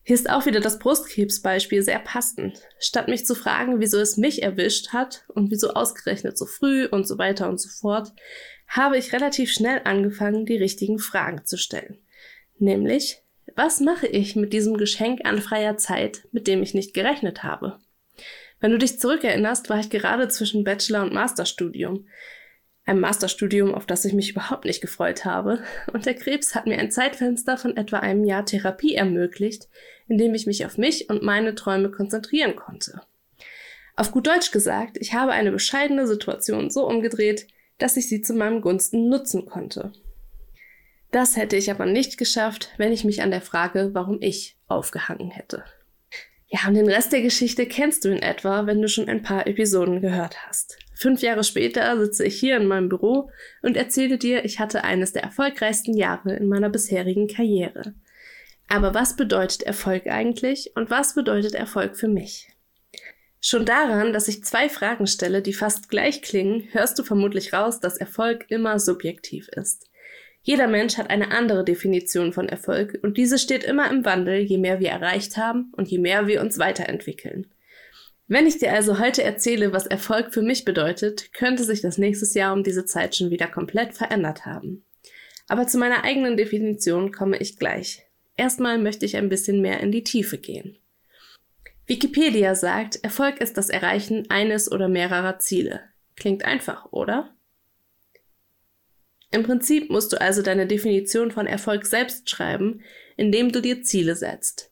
Hier 0.04 0.14
ist 0.14 0.30
auch 0.30 0.46
wieder 0.46 0.60
das 0.60 0.78
Brustkrebsbeispiel 0.78 1.82
sehr 1.82 1.98
passend. 1.98 2.62
Statt 2.78 3.08
mich 3.08 3.26
zu 3.26 3.34
fragen, 3.34 3.78
wieso 3.78 3.98
es 3.98 4.16
mich 4.16 4.42
erwischt 4.42 4.94
hat 4.94 5.26
und 5.28 5.50
wieso 5.50 5.74
ausgerechnet 5.74 6.38
so 6.38 6.46
früh 6.46 6.86
und 6.86 7.06
so 7.06 7.18
weiter 7.18 7.46
und 7.46 7.60
so 7.60 7.68
fort, 7.68 8.14
habe 8.66 8.96
ich 8.96 9.12
relativ 9.12 9.52
schnell 9.52 9.82
angefangen, 9.84 10.46
die 10.46 10.56
richtigen 10.56 10.98
Fragen 10.98 11.44
zu 11.44 11.58
stellen. 11.58 11.98
Nämlich, 12.58 13.22
was 13.56 13.80
mache 13.80 14.06
ich 14.06 14.36
mit 14.36 14.52
diesem 14.52 14.76
Geschenk 14.76 15.20
an 15.24 15.40
freier 15.40 15.76
Zeit, 15.76 16.26
mit 16.32 16.46
dem 16.46 16.62
ich 16.62 16.74
nicht 16.74 16.94
gerechnet 16.94 17.42
habe? 17.42 17.78
Wenn 18.60 18.72
du 18.72 18.78
dich 18.78 18.98
zurückerinnerst, 18.98 19.70
war 19.70 19.78
ich 19.78 19.90
gerade 19.90 20.28
zwischen 20.28 20.64
Bachelor- 20.64 21.02
und 21.02 21.12
Masterstudium. 21.12 22.06
Ein 22.84 23.00
Masterstudium, 23.00 23.74
auf 23.74 23.86
das 23.86 24.04
ich 24.04 24.14
mich 24.14 24.30
überhaupt 24.30 24.64
nicht 24.64 24.80
gefreut 24.80 25.24
habe. 25.24 25.62
Und 25.92 26.06
der 26.06 26.14
Krebs 26.14 26.54
hat 26.54 26.66
mir 26.66 26.78
ein 26.78 26.90
Zeitfenster 26.90 27.56
von 27.56 27.76
etwa 27.76 27.98
einem 27.98 28.24
Jahr 28.24 28.44
Therapie 28.44 28.94
ermöglicht, 28.94 29.68
in 30.08 30.18
dem 30.18 30.34
ich 30.34 30.46
mich 30.46 30.64
auf 30.64 30.78
mich 30.78 31.10
und 31.10 31.22
meine 31.22 31.54
Träume 31.54 31.90
konzentrieren 31.90 32.56
konnte. 32.56 33.02
Auf 33.94 34.10
gut 34.10 34.26
Deutsch 34.26 34.52
gesagt, 34.52 34.96
ich 35.00 35.12
habe 35.12 35.32
eine 35.32 35.52
bescheidene 35.52 36.06
Situation 36.06 36.70
so 36.70 36.86
umgedreht, 36.86 37.46
dass 37.78 37.96
ich 37.96 38.08
sie 38.08 38.22
zu 38.22 38.32
meinem 38.32 38.60
Gunsten 38.60 39.08
nutzen 39.08 39.46
konnte. 39.46 39.92
Das 41.10 41.36
hätte 41.36 41.56
ich 41.56 41.70
aber 41.70 41.86
nicht 41.86 42.18
geschafft, 42.18 42.70
wenn 42.76 42.92
ich 42.92 43.04
mich 43.04 43.22
an 43.22 43.30
der 43.30 43.40
Frage, 43.40 43.90
warum 43.92 44.18
ich, 44.20 44.56
aufgehangen 44.66 45.30
hätte. 45.30 45.64
Ja, 46.48 46.60
und 46.66 46.74
den 46.74 46.88
Rest 46.88 47.12
der 47.12 47.22
Geschichte 47.22 47.66
kennst 47.66 48.04
du 48.04 48.08
in 48.08 48.22
etwa, 48.22 48.66
wenn 48.66 48.80
du 48.80 48.88
schon 48.88 49.08
ein 49.08 49.22
paar 49.22 49.46
Episoden 49.46 50.00
gehört 50.00 50.46
hast. 50.46 50.78
Fünf 50.94 51.20
Jahre 51.20 51.44
später 51.44 51.98
sitze 51.98 52.24
ich 52.24 52.40
hier 52.40 52.56
in 52.56 52.66
meinem 52.66 52.88
Büro 52.88 53.30
und 53.62 53.76
erzähle 53.76 54.18
dir, 54.18 54.44
ich 54.44 54.58
hatte 54.58 54.82
eines 54.82 55.12
der 55.12 55.22
erfolgreichsten 55.22 55.96
Jahre 55.96 56.34
in 56.34 56.48
meiner 56.48 56.70
bisherigen 56.70 57.28
Karriere. 57.28 57.94
Aber 58.66 58.94
was 58.94 59.16
bedeutet 59.16 59.62
Erfolg 59.62 60.06
eigentlich 60.06 60.72
und 60.74 60.90
was 60.90 61.14
bedeutet 61.14 61.54
Erfolg 61.54 61.96
für 61.96 62.08
mich? 62.08 62.48
Schon 63.40 63.64
daran, 63.64 64.12
dass 64.12 64.26
ich 64.26 64.44
zwei 64.44 64.68
Fragen 64.68 65.06
stelle, 65.06 65.42
die 65.42 65.52
fast 65.52 65.88
gleich 65.88 66.22
klingen, 66.22 66.68
hörst 66.72 66.98
du 66.98 67.04
vermutlich 67.04 67.52
raus, 67.52 67.78
dass 67.78 67.96
Erfolg 67.96 68.46
immer 68.48 68.80
subjektiv 68.80 69.48
ist. 69.48 69.87
Jeder 70.42 70.66
Mensch 70.66 70.96
hat 70.96 71.10
eine 71.10 71.30
andere 71.30 71.64
Definition 71.64 72.32
von 72.32 72.48
Erfolg 72.48 72.98
und 73.02 73.16
diese 73.16 73.38
steht 73.38 73.64
immer 73.64 73.90
im 73.90 74.04
Wandel, 74.04 74.38
je 74.38 74.58
mehr 74.58 74.80
wir 74.80 74.90
erreicht 74.90 75.36
haben 75.36 75.72
und 75.76 75.88
je 75.88 75.98
mehr 75.98 76.26
wir 76.26 76.40
uns 76.40 76.58
weiterentwickeln. 76.58 77.46
Wenn 78.28 78.46
ich 78.46 78.58
dir 78.58 78.72
also 78.72 78.98
heute 78.98 79.22
erzähle, 79.22 79.72
was 79.72 79.86
Erfolg 79.86 80.34
für 80.34 80.42
mich 80.42 80.64
bedeutet, 80.64 81.32
könnte 81.32 81.64
sich 81.64 81.80
das 81.80 81.96
nächstes 81.96 82.34
Jahr 82.34 82.52
um 82.52 82.62
diese 82.62 82.84
Zeit 82.84 83.16
schon 83.16 83.30
wieder 83.30 83.46
komplett 83.46 83.94
verändert 83.94 84.44
haben. 84.44 84.84
Aber 85.48 85.66
zu 85.66 85.78
meiner 85.78 86.04
eigenen 86.04 86.36
Definition 86.36 87.10
komme 87.10 87.38
ich 87.38 87.58
gleich. 87.58 88.04
Erstmal 88.36 88.78
möchte 88.78 89.06
ich 89.06 89.16
ein 89.16 89.30
bisschen 89.30 89.62
mehr 89.62 89.80
in 89.80 89.90
die 89.90 90.04
Tiefe 90.04 90.36
gehen. 90.36 90.78
Wikipedia 91.86 92.54
sagt, 92.54 93.02
Erfolg 93.02 93.40
ist 93.40 93.56
das 93.56 93.70
Erreichen 93.70 94.28
eines 94.28 94.70
oder 94.70 94.88
mehrerer 94.88 95.38
Ziele. 95.38 95.80
Klingt 96.16 96.44
einfach, 96.44 96.92
oder? 96.92 97.34
Im 99.30 99.42
Prinzip 99.42 99.90
musst 99.90 100.12
du 100.12 100.20
also 100.20 100.42
deine 100.42 100.66
Definition 100.66 101.30
von 101.30 101.46
Erfolg 101.46 101.86
selbst 101.86 102.30
schreiben, 102.30 102.80
indem 103.16 103.52
du 103.52 103.60
dir 103.60 103.82
Ziele 103.82 104.16
setzt. 104.16 104.70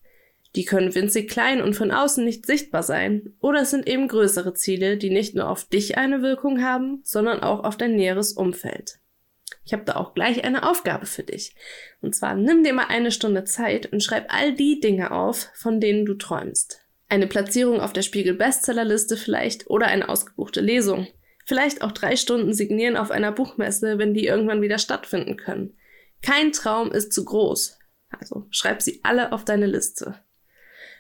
Die 0.55 0.65
können 0.65 0.95
winzig 0.95 1.29
klein 1.29 1.61
und 1.61 1.75
von 1.75 1.91
außen 1.91 2.25
nicht 2.25 2.47
sichtbar 2.47 2.83
sein, 2.83 3.35
oder 3.41 3.61
es 3.61 3.71
sind 3.71 3.87
eben 3.87 4.09
größere 4.09 4.55
Ziele, 4.55 4.97
die 4.97 5.11
nicht 5.11 5.35
nur 5.35 5.51
auf 5.51 5.65
dich 5.65 5.99
eine 5.99 6.23
Wirkung 6.23 6.63
haben, 6.63 7.03
sondern 7.05 7.41
auch 7.41 7.65
auf 7.65 7.77
dein 7.77 7.95
näheres 7.95 8.33
Umfeld. 8.33 8.99
Ich 9.67 9.73
habe 9.73 9.85
da 9.85 9.97
auch 9.97 10.15
gleich 10.15 10.45
eine 10.45 10.69
Aufgabe 10.69 11.07
für 11.07 11.25
dich. 11.25 11.55
Und 12.01 12.15
zwar 12.15 12.35
nimm 12.35 12.65
dir 12.65 12.73
mal 12.73 12.87
eine 12.89 13.11
Stunde 13.11 13.45
Zeit 13.45 13.93
und 13.93 14.03
schreib 14.03 14.33
all 14.33 14.55
die 14.55 14.81
Dinge 14.81 15.11
auf, 15.11 15.51
von 15.55 15.81
denen 15.81 16.07
du 16.07 16.15
träumst. 16.15 16.81
Eine 17.09 17.27
Platzierung 17.27 17.81
auf 17.81 17.93
der 17.93 18.03
Spiegel 18.03 18.35
Bestsellerliste 18.35 19.17
vielleicht 19.17 19.69
oder 19.69 19.87
eine 19.87 20.09
ausgebuchte 20.09 20.61
Lesung. 20.61 21.09
Vielleicht 21.47 21.83
auch 21.83 21.93
drei 21.93 22.17
Stunden 22.17 22.53
signieren 22.53 22.97
auf 22.97 23.13
einer 23.13 23.31
Buchmesse, 23.31 23.99
wenn 23.99 24.15
die 24.15 24.27
irgendwann 24.27 24.63
wieder 24.63 24.79
stattfinden 24.79 25.37
können. 25.37 25.77
Kein 26.21 26.51
Traum 26.51 26.91
ist 26.91 27.13
zu 27.13 27.25
groß. 27.25 27.79
Also 28.11 28.47
schreib 28.51 28.83
sie 28.83 29.01
alle 29.05 29.33
auf 29.33 29.45
deine 29.45 29.67
Liste. 29.67 30.21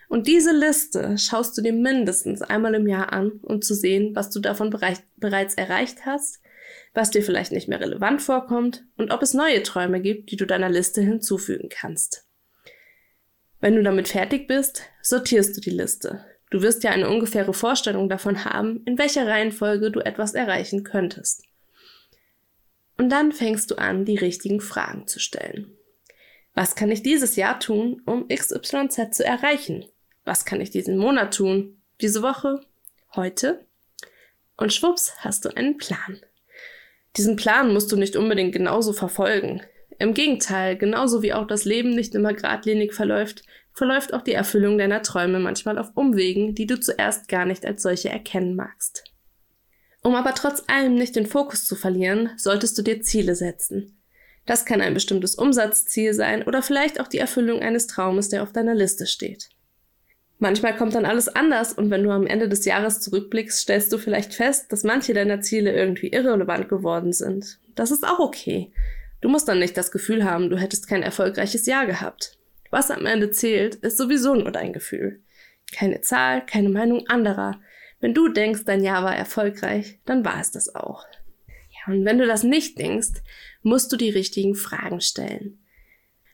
Und 0.08 0.28
diese 0.28 0.52
Liste 0.52 1.18
schaust 1.18 1.58
du 1.58 1.62
dir 1.62 1.72
mindestens 1.72 2.42
einmal 2.42 2.74
im 2.74 2.86
Jahr 2.86 3.12
an, 3.12 3.40
um 3.42 3.60
zu 3.60 3.74
sehen, 3.74 4.14
was 4.14 4.30
du 4.30 4.38
davon 4.38 4.70
bereits 4.70 5.54
erreicht 5.54 6.06
hast, 6.06 6.40
was 6.94 7.10
dir 7.10 7.24
vielleicht 7.24 7.50
nicht 7.50 7.66
mehr 7.66 7.80
relevant 7.80 8.22
vorkommt 8.22 8.84
und 8.96 9.10
ob 9.10 9.22
es 9.22 9.34
neue 9.34 9.64
Träume 9.64 10.00
gibt, 10.00 10.30
die 10.30 10.36
du 10.36 10.46
deiner 10.46 10.70
Liste 10.70 11.02
hinzufügen 11.02 11.68
kannst. 11.68 12.24
Wenn 13.60 13.74
du 13.74 13.82
damit 13.82 14.06
fertig 14.06 14.46
bist, 14.46 14.82
sortierst 15.02 15.56
du 15.56 15.60
die 15.60 15.70
Liste. 15.70 16.24
Du 16.50 16.62
wirst 16.62 16.84
ja 16.84 16.90
eine 16.90 17.08
ungefähre 17.08 17.52
Vorstellung 17.52 18.08
davon 18.08 18.44
haben, 18.44 18.82
in 18.84 18.98
welcher 18.98 19.26
Reihenfolge 19.26 19.90
du 19.90 20.00
etwas 20.00 20.34
erreichen 20.34 20.84
könntest. 20.84 21.42
Und 22.98 23.10
dann 23.10 23.32
fängst 23.32 23.70
du 23.70 23.76
an, 23.76 24.04
die 24.04 24.16
richtigen 24.16 24.60
Fragen 24.60 25.06
zu 25.06 25.18
stellen. 25.18 25.72
Was 26.54 26.74
kann 26.74 26.90
ich 26.90 27.02
dieses 27.02 27.36
Jahr 27.36 27.60
tun, 27.60 28.00
um 28.06 28.28
XYZ 28.28 29.14
zu 29.14 29.24
erreichen? 29.24 29.84
Was 30.24 30.44
kann 30.44 30.60
ich 30.60 30.70
diesen 30.70 30.96
Monat 30.96 31.34
tun? 31.34 31.80
Diese 32.00 32.22
Woche? 32.22 32.60
Heute? 33.14 33.66
Und 34.56 34.72
schwupps 34.72 35.14
hast 35.18 35.44
du 35.44 35.54
einen 35.54 35.76
Plan. 35.76 36.20
Diesen 37.16 37.36
Plan 37.36 37.72
musst 37.72 37.92
du 37.92 37.96
nicht 37.96 38.16
unbedingt 38.16 38.52
genauso 38.52 38.92
verfolgen. 38.92 39.62
Im 39.98 40.14
Gegenteil, 40.14 40.76
genauso 40.76 41.22
wie 41.22 41.32
auch 41.32 41.46
das 41.46 41.64
Leben 41.64 41.90
nicht 41.90 42.14
immer 42.14 42.34
geradlinig 42.34 42.94
verläuft, 42.94 43.42
verläuft 43.76 44.14
auch 44.14 44.23
die 44.23 44.33
Erfüllung 44.33 44.78
deiner 44.78 45.02
Träume 45.02 45.38
manchmal 45.38 45.78
auf 45.78 45.90
Umwegen, 45.95 46.54
die 46.54 46.66
du 46.66 46.80
zuerst 46.80 47.28
gar 47.28 47.45
nicht 47.45 47.66
als 47.66 47.83
solche 47.83 48.09
erkennen 48.09 48.56
magst. 48.56 49.04
Um 50.02 50.14
aber 50.14 50.35
trotz 50.35 50.64
allem 50.66 50.95
nicht 50.95 51.14
den 51.14 51.26
Fokus 51.26 51.66
zu 51.66 51.76
verlieren, 51.76 52.30
solltest 52.38 52.78
du 52.78 52.83
dir 52.83 53.02
Ziele 53.02 53.35
setzen. 53.35 54.00
Das 54.47 54.64
kann 54.64 54.80
ein 54.80 54.95
bestimmtes 54.95 55.35
Umsatzziel 55.35 56.14
sein 56.14 56.45
oder 56.45 56.62
vielleicht 56.62 57.00
auch 57.00 57.09
die 57.09 57.18
Erfüllung 57.18 57.61
eines 57.61 57.87
Traumes, 57.87 58.30
der 58.30 58.42
auf 58.42 58.52
deiner 58.52 58.75
Liste 58.75 59.06
steht. 59.06 59.50
Manchmal 60.38 60.76
kommt 60.76 60.95
dann 60.95 61.04
alles 61.04 61.28
anders 61.28 61.73
und 61.75 61.90
wenn 61.90 62.02
du 62.02 62.11
am 62.11 62.26
Ende 62.26 62.49
des 62.49 62.64
Jahres 62.64 63.00
zurückblickst, 63.00 63.59
stellst 63.59 63.92
du 63.92 63.99
vielleicht 63.99 64.33
fest, 64.33 64.73
dass 64.73 64.85
manche 64.85 65.12
deiner 65.12 65.40
Ziele 65.40 65.75
irgendwie 65.75 66.09
irrelevant 66.09 66.68
geworden 66.68 67.12
sind. 67.12 67.59
Das 67.75 67.90
ist 67.90 68.06
auch 68.06 68.21
okay. 68.21 68.73
Du 69.21 69.28
musst 69.28 69.49
dann 69.49 69.59
nicht 69.59 69.76
das 69.76 69.90
Gefühl 69.90 70.25
haben, 70.25 70.49
du 70.49 70.56
hättest 70.56 70.88
kein 70.88 71.02
erfolgreiches 71.02 71.66
Jahr 71.66 71.87
gehabt. 71.87 72.38
Was 72.76 72.90
am 72.90 73.06
Ende 73.06 73.30
zählt, 73.30 73.76
ist 73.76 73.97
sowieso 73.97 74.35
nur 74.35 74.50
dein 74.50 74.75
Gefühl. 74.75 75.23
Keine 75.75 76.02
Zahl, 76.02 76.45
keine 76.45 76.68
Meinung 76.68 77.06
anderer. 77.06 77.59
Wenn 78.00 78.12
du 78.12 78.28
denkst, 78.28 78.66
dein 78.66 78.85
Jahr 78.85 79.02
war 79.02 79.16
erfolgreich, 79.16 79.99
dann 80.04 80.26
war 80.26 80.38
es 80.42 80.50
das 80.50 80.75
auch. 80.75 81.06
Ja, 81.49 81.95
und 81.95 82.04
wenn 82.04 82.18
du 82.18 82.26
das 82.26 82.42
nicht 82.42 82.78
denkst, 82.78 83.23
musst 83.62 83.90
du 83.90 83.97
die 83.97 84.11
richtigen 84.11 84.54
Fragen 84.54 85.00
stellen. 85.00 85.59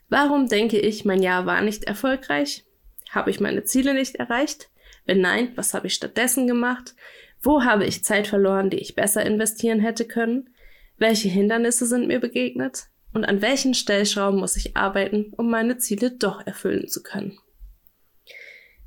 Warum 0.09 0.49
denke 0.49 0.81
ich, 0.81 1.05
mein 1.05 1.23
Jahr 1.23 1.47
war 1.47 1.61
nicht 1.61 1.85
erfolgreich? 1.85 2.65
Habe 3.09 3.31
ich 3.31 3.39
meine 3.39 3.63
Ziele 3.63 3.95
nicht 3.95 4.17
erreicht? 4.17 4.69
Wenn 5.07 5.21
nein, 5.21 5.53
was 5.55 5.75
habe 5.75 5.87
ich 5.87 5.95
stattdessen 5.95 6.49
gemacht? 6.49 6.97
Wo 7.41 7.63
habe 7.63 7.87
ich 7.87 8.03
Zeit 8.03 8.27
verloren, 8.27 8.69
die 8.69 8.81
ich 8.81 8.97
besser 8.97 9.25
investieren 9.25 9.79
hätte 9.79 10.07
können? 10.07 10.51
Welche 10.99 11.29
Hindernisse 11.29 11.87
sind 11.87 12.09
mir 12.09 12.19
begegnet? 12.19 12.89
Und 13.13 13.25
an 13.25 13.43
welchen 13.43 13.75
Stellschrauben 13.75 14.41
muss 14.41 14.57
ich 14.57 14.77
arbeiten, 14.77 15.33
um 15.37 15.51
meine 15.51 15.79
Ziele 15.79 16.11
doch 16.11 16.47
erfüllen 16.47 16.89
zu 16.89 17.03
können? 17.03 17.39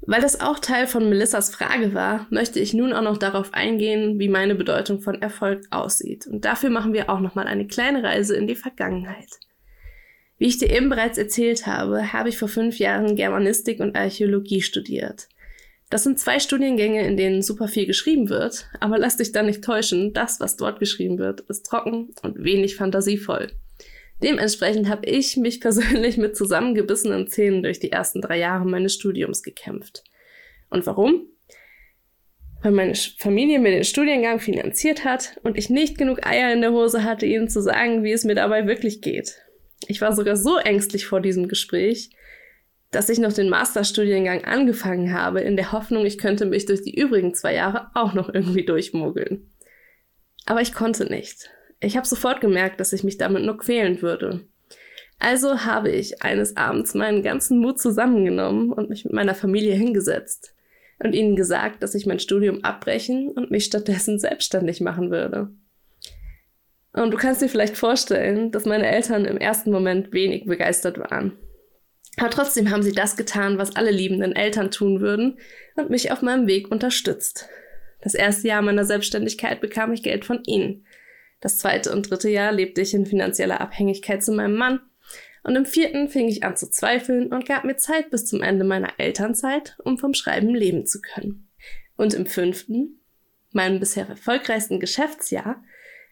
Weil 0.07 0.21
das 0.21 0.39
auch 0.39 0.59
Teil 0.59 0.87
von 0.87 1.09
Melissas 1.09 1.49
Frage 1.49 1.93
war, 1.93 2.27
möchte 2.29 2.59
ich 2.59 2.73
nun 2.73 2.93
auch 2.93 3.01
noch 3.01 3.17
darauf 3.17 3.53
eingehen, 3.53 4.19
wie 4.19 4.29
meine 4.29 4.53
Bedeutung 4.53 5.01
von 5.01 5.21
Erfolg 5.21 5.63
aussieht. 5.71 6.27
Und 6.27 6.45
dafür 6.45 6.69
machen 6.69 6.93
wir 6.93 7.09
auch 7.09 7.19
nochmal 7.19 7.47
eine 7.47 7.65
kleine 7.65 8.03
Reise 8.03 8.35
in 8.35 8.47
die 8.47 8.55
Vergangenheit. 8.55 9.29
Wie 10.37 10.47
ich 10.47 10.57
dir 10.57 10.69
eben 10.69 10.89
bereits 10.89 11.17
erzählt 11.17 11.65
habe, 11.65 12.13
habe 12.13 12.29
ich 12.29 12.37
vor 12.37 12.49
fünf 12.49 12.77
Jahren 12.77 13.15
Germanistik 13.15 13.79
und 13.79 13.95
Archäologie 13.95 14.61
studiert. 14.61 15.27
Das 15.89 16.03
sind 16.03 16.19
zwei 16.19 16.39
Studiengänge, 16.39 17.05
in 17.07 17.15
denen 17.15 17.41
super 17.41 17.67
viel 17.67 17.85
geschrieben 17.85 18.29
wird, 18.29 18.67
aber 18.79 18.97
lass 18.97 19.17
dich 19.17 19.31
da 19.31 19.43
nicht 19.43 19.63
täuschen, 19.63 20.13
das, 20.13 20.39
was 20.39 20.57
dort 20.57 20.79
geschrieben 20.79 21.19
wird, 21.19 21.41
ist 21.41 21.65
trocken 21.65 22.09
und 22.21 22.43
wenig 22.43 22.75
fantasievoll. 22.75 23.51
Dementsprechend 24.23 24.89
habe 24.89 25.05
ich 25.05 25.37
mich 25.37 25.61
persönlich 25.61 26.17
mit 26.17 26.35
zusammengebissenen 26.35 27.27
Zähnen 27.27 27.63
durch 27.63 27.79
die 27.79 27.91
ersten 27.91 28.21
drei 28.21 28.39
Jahre 28.39 28.65
meines 28.65 28.93
Studiums 28.93 29.43
gekämpft. 29.43 30.03
Und 30.69 30.85
warum? 30.85 31.27
Weil 32.61 32.71
meine 32.71 32.95
Familie 32.95 33.59
mir 33.59 33.71
den 33.71 33.83
Studiengang 33.83 34.39
finanziert 34.39 35.05
hat 35.05 35.37
und 35.43 35.57
ich 35.57 35.69
nicht 35.69 35.97
genug 35.97 36.25
Eier 36.25 36.51
in 36.51 36.61
der 36.61 36.71
Hose 36.71 37.03
hatte, 37.03 37.25
ihnen 37.25 37.47
zu 37.47 37.61
sagen, 37.61 38.03
wie 38.03 38.11
es 38.11 38.23
mir 38.23 38.35
dabei 38.35 38.65
wirklich 38.65 39.01
geht. 39.01 39.35
Ich 39.87 40.01
war 40.01 40.15
sogar 40.15 40.35
so 40.35 40.57
ängstlich 40.57 41.05
vor 41.05 41.21
diesem 41.21 41.47
Gespräch, 41.47 42.09
dass 42.91 43.09
ich 43.09 43.19
noch 43.19 43.33
den 43.33 43.49
Masterstudiengang 43.49 44.45
angefangen 44.45 45.13
habe, 45.13 45.41
in 45.41 45.57
der 45.57 45.73
Hoffnung, 45.73 46.05
ich 46.05 46.17
könnte 46.17 46.45
mich 46.45 46.65
durch 46.65 46.81
die 46.81 46.95
übrigen 46.95 47.33
zwei 47.33 47.53
Jahre 47.53 47.91
auch 47.93 48.13
noch 48.13 48.33
irgendwie 48.33 48.65
durchmogeln. 48.65 49.51
Aber 50.45 50.61
ich 50.61 50.73
konnte 50.73 51.05
nicht. 51.05 51.49
Ich 51.79 51.97
habe 51.97 52.07
sofort 52.07 52.41
gemerkt, 52.41 52.79
dass 52.79 52.93
ich 52.93 53.03
mich 53.03 53.17
damit 53.17 53.43
nur 53.43 53.57
quälen 53.57 54.01
würde. 54.01 54.47
Also 55.19 55.63
habe 55.65 55.89
ich 55.89 56.23
eines 56.23 56.57
Abends 56.57 56.93
meinen 56.93 57.23
ganzen 57.23 57.59
Mut 57.59 57.79
zusammengenommen 57.79 58.71
und 58.71 58.89
mich 58.89 59.05
mit 59.05 59.13
meiner 59.13 59.35
Familie 59.35 59.75
hingesetzt 59.75 60.53
und 60.99 61.13
ihnen 61.13 61.35
gesagt, 61.35 61.83
dass 61.83 61.95
ich 61.95 62.05
mein 62.05 62.19
Studium 62.19 62.63
abbrechen 62.63 63.29
und 63.29 63.51
mich 63.51 63.65
stattdessen 63.65 64.19
selbstständig 64.19 64.81
machen 64.81 65.11
würde. 65.11 65.49
Und 66.93 67.11
du 67.11 67.17
kannst 67.17 67.41
dir 67.41 67.49
vielleicht 67.49 67.77
vorstellen, 67.77 68.51
dass 68.51 68.65
meine 68.65 68.87
Eltern 68.87 69.25
im 69.25 69.37
ersten 69.37 69.71
Moment 69.71 70.13
wenig 70.13 70.45
begeistert 70.45 70.97
waren. 70.97 71.33
Aber 72.17 72.29
trotzdem 72.29 72.71
haben 72.71 72.83
sie 72.83 72.93
das 72.93 73.17
getan, 73.17 73.57
was 73.57 73.75
alle 73.75 73.91
liebenden 73.91 74.33
Eltern 74.33 74.71
tun 74.71 75.01
würden 75.01 75.37
und 75.75 75.89
mich 75.89 76.11
auf 76.11 76.21
meinem 76.21 76.47
Weg 76.47 76.71
unterstützt. 76.71 77.49
Das 78.01 78.13
erste 78.13 78.47
Jahr 78.47 78.61
meiner 78.61 78.85
Selbstständigkeit 78.85 79.59
bekam 79.59 79.91
ich 79.91 80.03
Geld 80.03 80.23
von 80.23 80.41
ihnen. 80.45 80.85
Das 81.41 81.57
zweite 81.57 81.91
und 81.91 82.09
dritte 82.09 82.29
Jahr 82.29 82.51
lebte 82.51 82.81
ich 82.81 82.93
in 82.93 83.05
finanzieller 83.05 83.61
Abhängigkeit 83.61 84.23
zu 84.23 84.31
meinem 84.31 84.55
Mann. 84.55 84.79
Und 85.43 85.55
im 85.55 85.65
vierten 85.65 86.09
fing 86.09 86.27
ich 86.27 86.43
an 86.43 86.57
zu 86.57 86.69
zweifeln 86.69 87.31
und 87.31 87.45
gab 87.45 87.65
mir 87.65 87.77
Zeit 87.77 88.09
bis 88.09 88.25
zum 88.25 88.41
Ende 88.41 88.65
meiner 88.65 88.93
Elternzeit, 88.97 89.77
um 89.83 89.97
vom 89.97 90.13
Schreiben 90.13 90.55
leben 90.55 90.87
zu 90.87 91.01
können. 91.01 91.47
Und 91.97 92.13
im 92.13 92.25
fünften, 92.25 92.99
meinem 93.51 93.79
bisher 93.79 94.09
erfolgreichsten 94.09 94.79
Geschäftsjahr, 94.79 95.63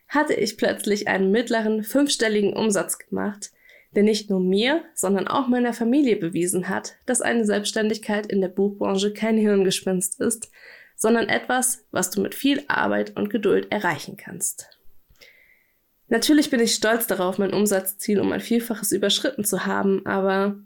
hatte 0.08 0.34
ich 0.34 0.58
plötzlich 0.58 1.08
einen 1.08 1.32
mittleren 1.32 1.84
fünfstelligen 1.84 2.54
Umsatz 2.54 3.00
gemacht, 3.00 3.52
der 3.96 4.04
nicht 4.04 4.30
nur 4.30 4.40
mir, 4.40 4.84
sondern 4.94 5.28
auch 5.28 5.48
meiner 5.48 5.74
Familie 5.74 6.16
bewiesen 6.16 6.70
hat, 6.70 6.96
dass 7.06 7.22
eine 7.22 7.46
Selbstständigkeit 7.46 8.28
in 8.28 8.42
der 8.42 8.50
Buchbranche 8.50 9.14
kein 9.14 9.38
Hirngespinst 9.38 10.20
ist, 10.20 10.52
sondern 10.96 11.30
etwas, 11.30 11.86
was 11.92 12.12
du 12.12 12.22
mit 12.22 12.36
viel 12.36 12.64
Arbeit 12.68 13.16
und 13.18 13.30
Geduld 13.30 13.72
erreichen 13.72 14.18
kannst. 14.18 14.73
Natürlich 16.14 16.52
bin 16.52 16.60
ich 16.60 16.76
stolz 16.76 17.08
darauf, 17.08 17.40
mein 17.40 17.56
Umsatzziel 17.56 18.20
um 18.20 18.32
ein 18.34 18.40
Vielfaches 18.40 18.92
überschritten 18.92 19.44
zu 19.44 19.66
haben, 19.66 20.06
aber 20.06 20.60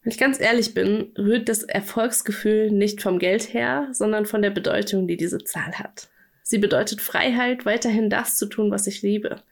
wenn 0.00 0.10
ich 0.10 0.16
ganz 0.16 0.40
ehrlich 0.40 0.72
bin, 0.72 1.12
rührt 1.18 1.50
das 1.50 1.64
Erfolgsgefühl 1.64 2.70
nicht 2.70 3.02
vom 3.02 3.18
Geld 3.18 3.52
her, 3.52 3.88
sondern 3.92 4.24
von 4.24 4.40
der 4.40 4.48
Bedeutung, 4.48 5.06
die 5.06 5.18
diese 5.18 5.44
Zahl 5.44 5.72
hat. 5.72 6.08
Sie 6.42 6.56
bedeutet 6.56 7.02
Freiheit, 7.02 7.66
weiterhin 7.66 8.08
das 8.08 8.38
zu 8.38 8.46
tun, 8.46 8.70
was 8.70 8.86
ich 8.86 9.02
liebe. 9.02 9.42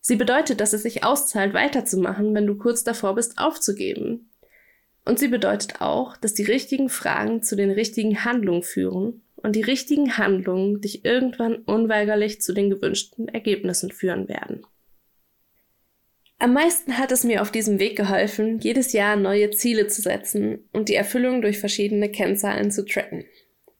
Sie 0.00 0.16
bedeutet, 0.16 0.60
dass 0.60 0.72
es 0.72 0.82
sich 0.82 1.04
auszahlt, 1.04 1.54
weiterzumachen, 1.54 2.34
wenn 2.34 2.48
du 2.48 2.56
kurz 2.56 2.82
davor 2.82 3.14
bist, 3.14 3.38
aufzugeben. 3.38 4.28
Und 5.04 5.20
sie 5.20 5.28
bedeutet 5.28 5.80
auch, 5.82 6.16
dass 6.16 6.34
die 6.34 6.42
richtigen 6.42 6.88
Fragen 6.88 7.44
zu 7.44 7.54
den 7.54 7.70
richtigen 7.70 8.24
Handlungen 8.24 8.64
führen 8.64 9.22
und 9.42 9.56
die 9.56 9.62
richtigen 9.62 10.16
Handlungen 10.18 10.80
dich 10.80 11.04
irgendwann 11.04 11.56
unweigerlich 11.56 12.40
zu 12.40 12.52
den 12.52 12.70
gewünschten 12.70 13.28
Ergebnissen 13.28 13.90
führen 13.90 14.28
werden. 14.28 14.64
Am 16.38 16.54
meisten 16.54 16.96
hat 16.96 17.12
es 17.12 17.22
mir 17.22 17.42
auf 17.42 17.52
diesem 17.52 17.78
Weg 17.78 17.96
geholfen, 17.96 18.60
jedes 18.60 18.94
Jahr 18.94 19.16
neue 19.16 19.50
Ziele 19.50 19.88
zu 19.88 20.00
setzen 20.00 20.68
und 20.72 20.88
die 20.88 20.94
Erfüllung 20.94 21.42
durch 21.42 21.58
verschiedene 21.58 22.10
Kennzahlen 22.10 22.70
zu 22.70 22.86
tracken. 22.86 23.26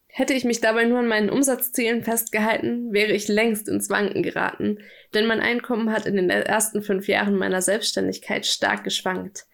Hätte 0.08 0.34
ich 0.34 0.44
mich 0.44 0.60
dabei 0.60 0.84
nur 0.84 0.98
an 0.98 1.08
meinen 1.08 1.30
Umsatzzielen 1.30 2.02
festgehalten, 2.02 2.92
wäre 2.92 3.12
ich 3.12 3.28
längst 3.28 3.68
ins 3.68 3.88
Wanken 3.88 4.22
geraten, 4.22 4.78
denn 5.14 5.26
mein 5.26 5.40
Einkommen 5.40 5.90
hat 5.90 6.04
in 6.04 6.16
den 6.16 6.28
ersten 6.28 6.82
fünf 6.82 7.08
Jahren 7.08 7.36
meiner 7.36 7.62
Selbstständigkeit 7.62 8.44
stark 8.44 8.84
geschwankt. 8.84 9.46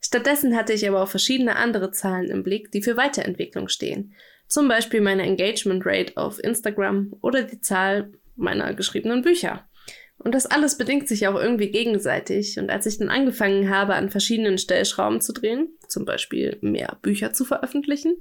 Stattdessen 0.00 0.56
hatte 0.56 0.72
ich 0.72 0.88
aber 0.88 1.02
auch 1.02 1.08
verschiedene 1.08 1.56
andere 1.56 1.90
Zahlen 1.92 2.30
im 2.30 2.42
Blick, 2.42 2.72
die 2.72 2.82
für 2.82 2.96
Weiterentwicklung 2.96 3.68
stehen. 3.68 4.14
Zum 4.54 4.68
Beispiel 4.68 5.00
meine 5.00 5.24
Engagement 5.24 5.84
Rate 5.84 6.16
auf 6.16 6.38
Instagram 6.38 7.12
oder 7.22 7.42
die 7.42 7.60
Zahl 7.60 8.12
meiner 8.36 8.72
geschriebenen 8.72 9.20
Bücher. 9.20 9.68
Und 10.16 10.32
das 10.32 10.46
alles 10.46 10.78
bedingt 10.78 11.08
sich 11.08 11.26
auch 11.26 11.34
irgendwie 11.34 11.72
gegenseitig. 11.72 12.56
Und 12.60 12.70
als 12.70 12.86
ich 12.86 12.98
dann 12.98 13.08
angefangen 13.08 13.68
habe, 13.68 13.96
an 13.96 14.10
verschiedenen 14.10 14.58
Stellschrauben 14.58 15.20
zu 15.20 15.32
drehen, 15.32 15.76
zum 15.88 16.04
Beispiel 16.04 16.56
mehr 16.60 16.98
Bücher 17.02 17.32
zu 17.32 17.44
veröffentlichen, 17.44 18.14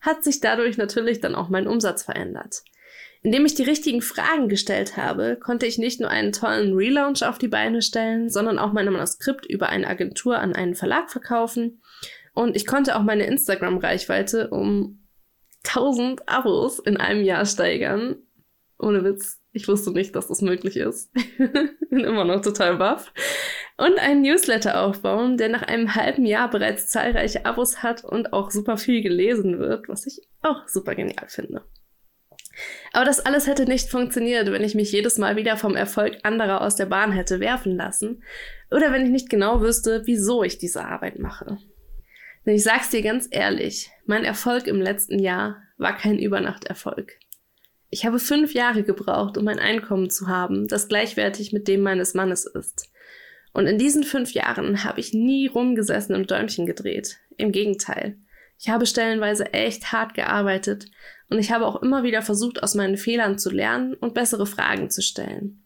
hat 0.00 0.22
sich 0.22 0.38
dadurch 0.38 0.76
natürlich 0.76 1.18
dann 1.18 1.34
auch 1.34 1.48
mein 1.48 1.66
Umsatz 1.66 2.04
verändert. 2.04 2.62
Indem 3.22 3.44
ich 3.44 3.56
die 3.56 3.64
richtigen 3.64 4.00
Fragen 4.00 4.48
gestellt 4.48 4.96
habe, 4.96 5.38
konnte 5.42 5.66
ich 5.66 5.76
nicht 5.76 5.98
nur 5.98 6.08
einen 6.08 6.30
tollen 6.30 6.72
Relaunch 6.72 7.24
auf 7.24 7.38
die 7.38 7.48
Beine 7.48 7.82
stellen, 7.82 8.28
sondern 8.28 8.60
auch 8.60 8.72
mein 8.72 8.86
Manuskript 8.86 9.44
über 9.44 9.70
eine 9.70 9.88
Agentur 9.88 10.38
an 10.38 10.54
einen 10.54 10.76
Verlag 10.76 11.10
verkaufen. 11.10 11.82
Und 12.32 12.54
ich 12.54 12.64
konnte 12.64 12.94
auch 12.94 13.02
meine 13.02 13.26
Instagram-Reichweite 13.26 14.50
um 14.50 14.99
1000 15.66 16.28
Abos 16.28 16.78
in 16.78 16.96
einem 16.96 17.22
Jahr 17.22 17.44
steigern. 17.46 18.16
Ohne 18.78 19.04
Witz, 19.04 19.40
ich 19.52 19.68
wusste 19.68 19.90
nicht, 19.90 20.14
dass 20.16 20.28
das 20.28 20.42
möglich 20.42 20.76
ist. 20.76 21.12
Bin 21.90 22.00
immer 22.00 22.24
noch 22.24 22.40
total 22.40 22.76
baff. 22.76 23.12
Und 23.76 23.98
einen 23.98 24.22
Newsletter 24.22 24.82
aufbauen, 24.82 25.36
der 25.36 25.48
nach 25.48 25.62
einem 25.62 25.94
halben 25.94 26.24
Jahr 26.24 26.48
bereits 26.48 26.88
zahlreiche 26.88 27.44
Abos 27.46 27.82
hat 27.82 28.04
und 28.04 28.32
auch 28.32 28.50
super 28.50 28.76
viel 28.76 29.02
gelesen 29.02 29.58
wird, 29.58 29.88
was 29.88 30.06
ich 30.06 30.20
auch 30.42 30.66
super 30.68 30.94
genial 30.94 31.28
finde. 31.28 31.64
Aber 32.92 33.04
das 33.04 33.20
alles 33.20 33.46
hätte 33.46 33.64
nicht 33.64 33.90
funktioniert, 33.90 34.50
wenn 34.50 34.64
ich 34.64 34.74
mich 34.74 34.92
jedes 34.92 35.18
Mal 35.18 35.36
wieder 35.36 35.56
vom 35.56 35.76
Erfolg 35.76 36.18
anderer 36.22 36.60
aus 36.62 36.76
der 36.76 36.86
Bahn 36.86 37.12
hätte 37.12 37.40
werfen 37.40 37.76
lassen 37.76 38.22
oder 38.70 38.92
wenn 38.92 39.04
ich 39.04 39.10
nicht 39.10 39.30
genau 39.30 39.60
wüsste, 39.60 40.02
wieso 40.04 40.42
ich 40.42 40.58
diese 40.58 40.84
Arbeit 40.84 41.18
mache. 41.18 41.58
Denn 42.46 42.54
ich 42.54 42.62
sag's 42.62 42.90
dir 42.90 43.02
ganz 43.02 43.28
ehrlich, 43.30 43.90
mein 44.10 44.24
Erfolg 44.24 44.66
im 44.66 44.82
letzten 44.82 45.20
Jahr 45.20 45.62
war 45.78 45.96
kein 45.96 46.18
Übernachterfolg. 46.18 47.16
Ich 47.90 48.04
habe 48.04 48.18
fünf 48.18 48.54
Jahre 48.54 48.82
gebraucht, 48.82 49.38
um 49.38 49.46
ein 49.46 49.60
Einkommen 49.60 50.10
zu 50.10 50.26
haben, 50.26 50.66
das 50.66 50.88
gleichwertig 50.88 51.52
mit 51.52 51.68
dem 51.68 51.80
meines 51.82 52.12
Mannes 52.12 52.44
ist. 52.44 52.90
Und 53.52 53.68
in 53.68 53.78
diesen 53.78 54.02
fünf 54.02 54.32
Jahren 54.32 54.82
habe 54.82 54.98
ich 54.98 55.14
nie 55.14 55.46
rumgesessen 55.46 56.16
und 56.16 56.28
Däumchen 56.28 56.66
gedreht. 56.66 57.18
Im 57.36 57.52
Gegenteil. 57.52 58.18
Ich 58.58 58.68
habe 58.68 58.84
stellenweise 58.84 59.52
echt 59.52 59.92
hart 59.92 60.14
gearbeitet 60.14 60.86
und 61.28 61.38
ich 61.38 61.52
habe 61.52 61.64
auch 61.64 61.80
immer 61.80 62.02
wieder 62.02 62.22
versucht, 62.22 62.64
aus 62.64 62.74
meinen 62.74 62.96
Fehlern 62.96 63.38
zu 63.38 63.48
lernen 63.48 63.94
und 63.94 64.14
bessere 64.14 64.44
Fragen 64.44 64.90
zu 64.90 65.02
stellen. 65.02 65.62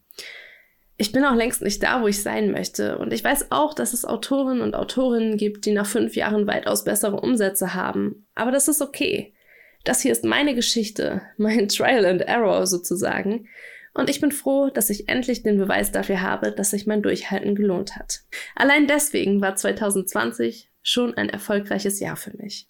Ich 0.96 1.10
bin 1.10 1.24
auch 1.24 1.34
längst 1.34 1.62
nicht 1.62 1.82
da, 1.82 2.02
wo 2.02 2.06
ich 2.06 2.22
sein 2.22 2.52
möchte. 2.52 2.98
Und 2.98 3.12
ich 3.12 3.24
weiß 3.24 3.50
auch, 3.50 3.74
dass 3.74 3.92
es 3.92 4.04
Autorinnen 4.04 4.62
und 4.62 4.76
Autorinnen 4.76 5.36
gibt, 5.36 5.66
die 5.66 5.72
nach 5.72 5.86
fünf 5.86 6.14
Jahren 6.14 6.46
weitaus 6.46 6.84
bessere 6.84 7.20
Umsätze 7.20 7.74
haben. 7.74 8.26
Aber 8.34 8.52
das 8.52 8.68
ist 8.68 8.80
okay. 8.80 9.34
Das 9.82 10.00
hier 10.00 10.12
ist 10.12 10.24
meine 10.24 10.54
Geschichte, 10.54 11.22
mein 11.36 11.68
Trial 11.68 12.04
and 12.06 12.22
Error 12.22 12.66
sozusagen. 12.66 13.48
Und 13.92 14.10
ich 14.10 14.20
bin 14.20 14.32
froh, 14.32 14.70
dass 14.70 14.90
ich 14.90 15.08
endlich 15.08 15.42
den 15.42 15.58
Beweis 15.58 15.92
dafür 15.92 16.20
habe, 16.20 16.50
dass 16.50 16.70
sich 16.70 16.86
mein 16.86 17.02
Durchhalten 17.02 17.54
gelohnt 17.54 17.96
hat. 17.96 18.22
Allein 18.56 18.88
deswegen 18.88 19.40
war 19.40 19.54
2020 19.54 20.70
schon 20.82 21.14
ein 21.14 21.28
erfolgreiches 21.28 22.00
Jahr 22.00 22.16
für 22.16 22.36
mich. 22.36 22.66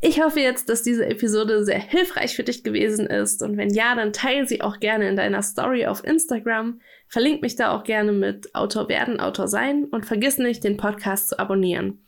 Ich 0.00 0.22
hoffe 0.22 0.40
jetzt, 0.40 0.68
dass 0.68 0.82
diese 0.82 1.06
Episode 1.06 1.64
sehr 1.64 1.78
hilfreich 1.78 2.36
für 2.36 2.44
dich 2.44 2.62
gewesen 2.62 3.06
ist 3.06 3.42
und 3.42 3.56
wenn 3.56 3.72
ja, 3.72 3.94
dann 3.94 4.12
teile 4.12 4.46
sie 4.46 4.60
auch 4.60 4.78
gerne 4.78 5.08
in 5.08 5.16
deiner 5.16 5.42
Story 5.42 5.86
auf 5.86 6.04
Instagram. 6.04 6.80
Verlink 7.08 7.40
mich 7.42 7.56
da 7.56 7.74
auch 7.74 7.84
gerne 7.84 8.12
mit 8.12 8.54
Autor 8.54 8.88
werden, 8.88 9.20
Autor 9.20 9.48
sein 9.48 9.84
und 9.84 10.04
vergiss 10.04 10.38
nicht, 10.38 10.64
den 10.64 10.76
Podcast 10.76 11.30
zu 11.30 11.38
abonnieren. 11.38 12.05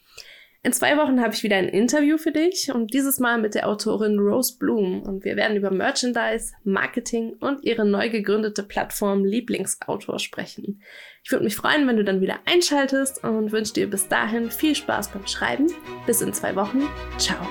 In 0.64 0.72
zwei 0.72 0.96
Wochen 0.96 1.20
habe 1.22 1.34
ich 1.34 1.44
wieder 1.44 1.56
ein 1.56 1.68
Interview 1.68 2.18
für 2.18 2.32
dich 2.32 2.72
und 2.74 2.92
dieses 2.92 3.20
Mal 3.20 3.38
mit 3.38 3.54
der 3.54 3.68
Autorin 3.68 4.18
Rose 4.18 4.56
Bloom 4.58 5.02
und 5.02 5.24
wir 5.24 5.36
werden 5.36 5.56
über 5.56 5.70
Merchandise, 5.70 6.52
Marketing 6.64 7.34
und 7.38 7.62
ihre 7.62 7.84
neu 7.84 8.10
gegründete 8.10 8.64
Plattform 8.64 9.24
Lieblingsautor 9.24 10.18
sprechen. 10.18 10.82
Ich 11.22 11.30
würde 11.30 11.44
mich 11.44 11.54
freuen, 11.54 11.86
wenn 11.86 11.96
du 11.96 12.04
dann 12.04 12.20
wieder 12.20 12.40
einschaltest 12.44 13.22
und 13.22 13.52
wünsche 13.52 13.74
dir 13.74 13.88
bis 13.88 14.08
dahin 14.08 14.50
viel 14.50 14.74
Spaß 14.74 15.12
beim 15.12 15.26
Schreiben. 15.28 15.68
Bis 16.06 16.22
in 16.22 16.32
zwei 16.32 16.56
Wochen. 16.56 16.82
Ciao. 17.18 17.46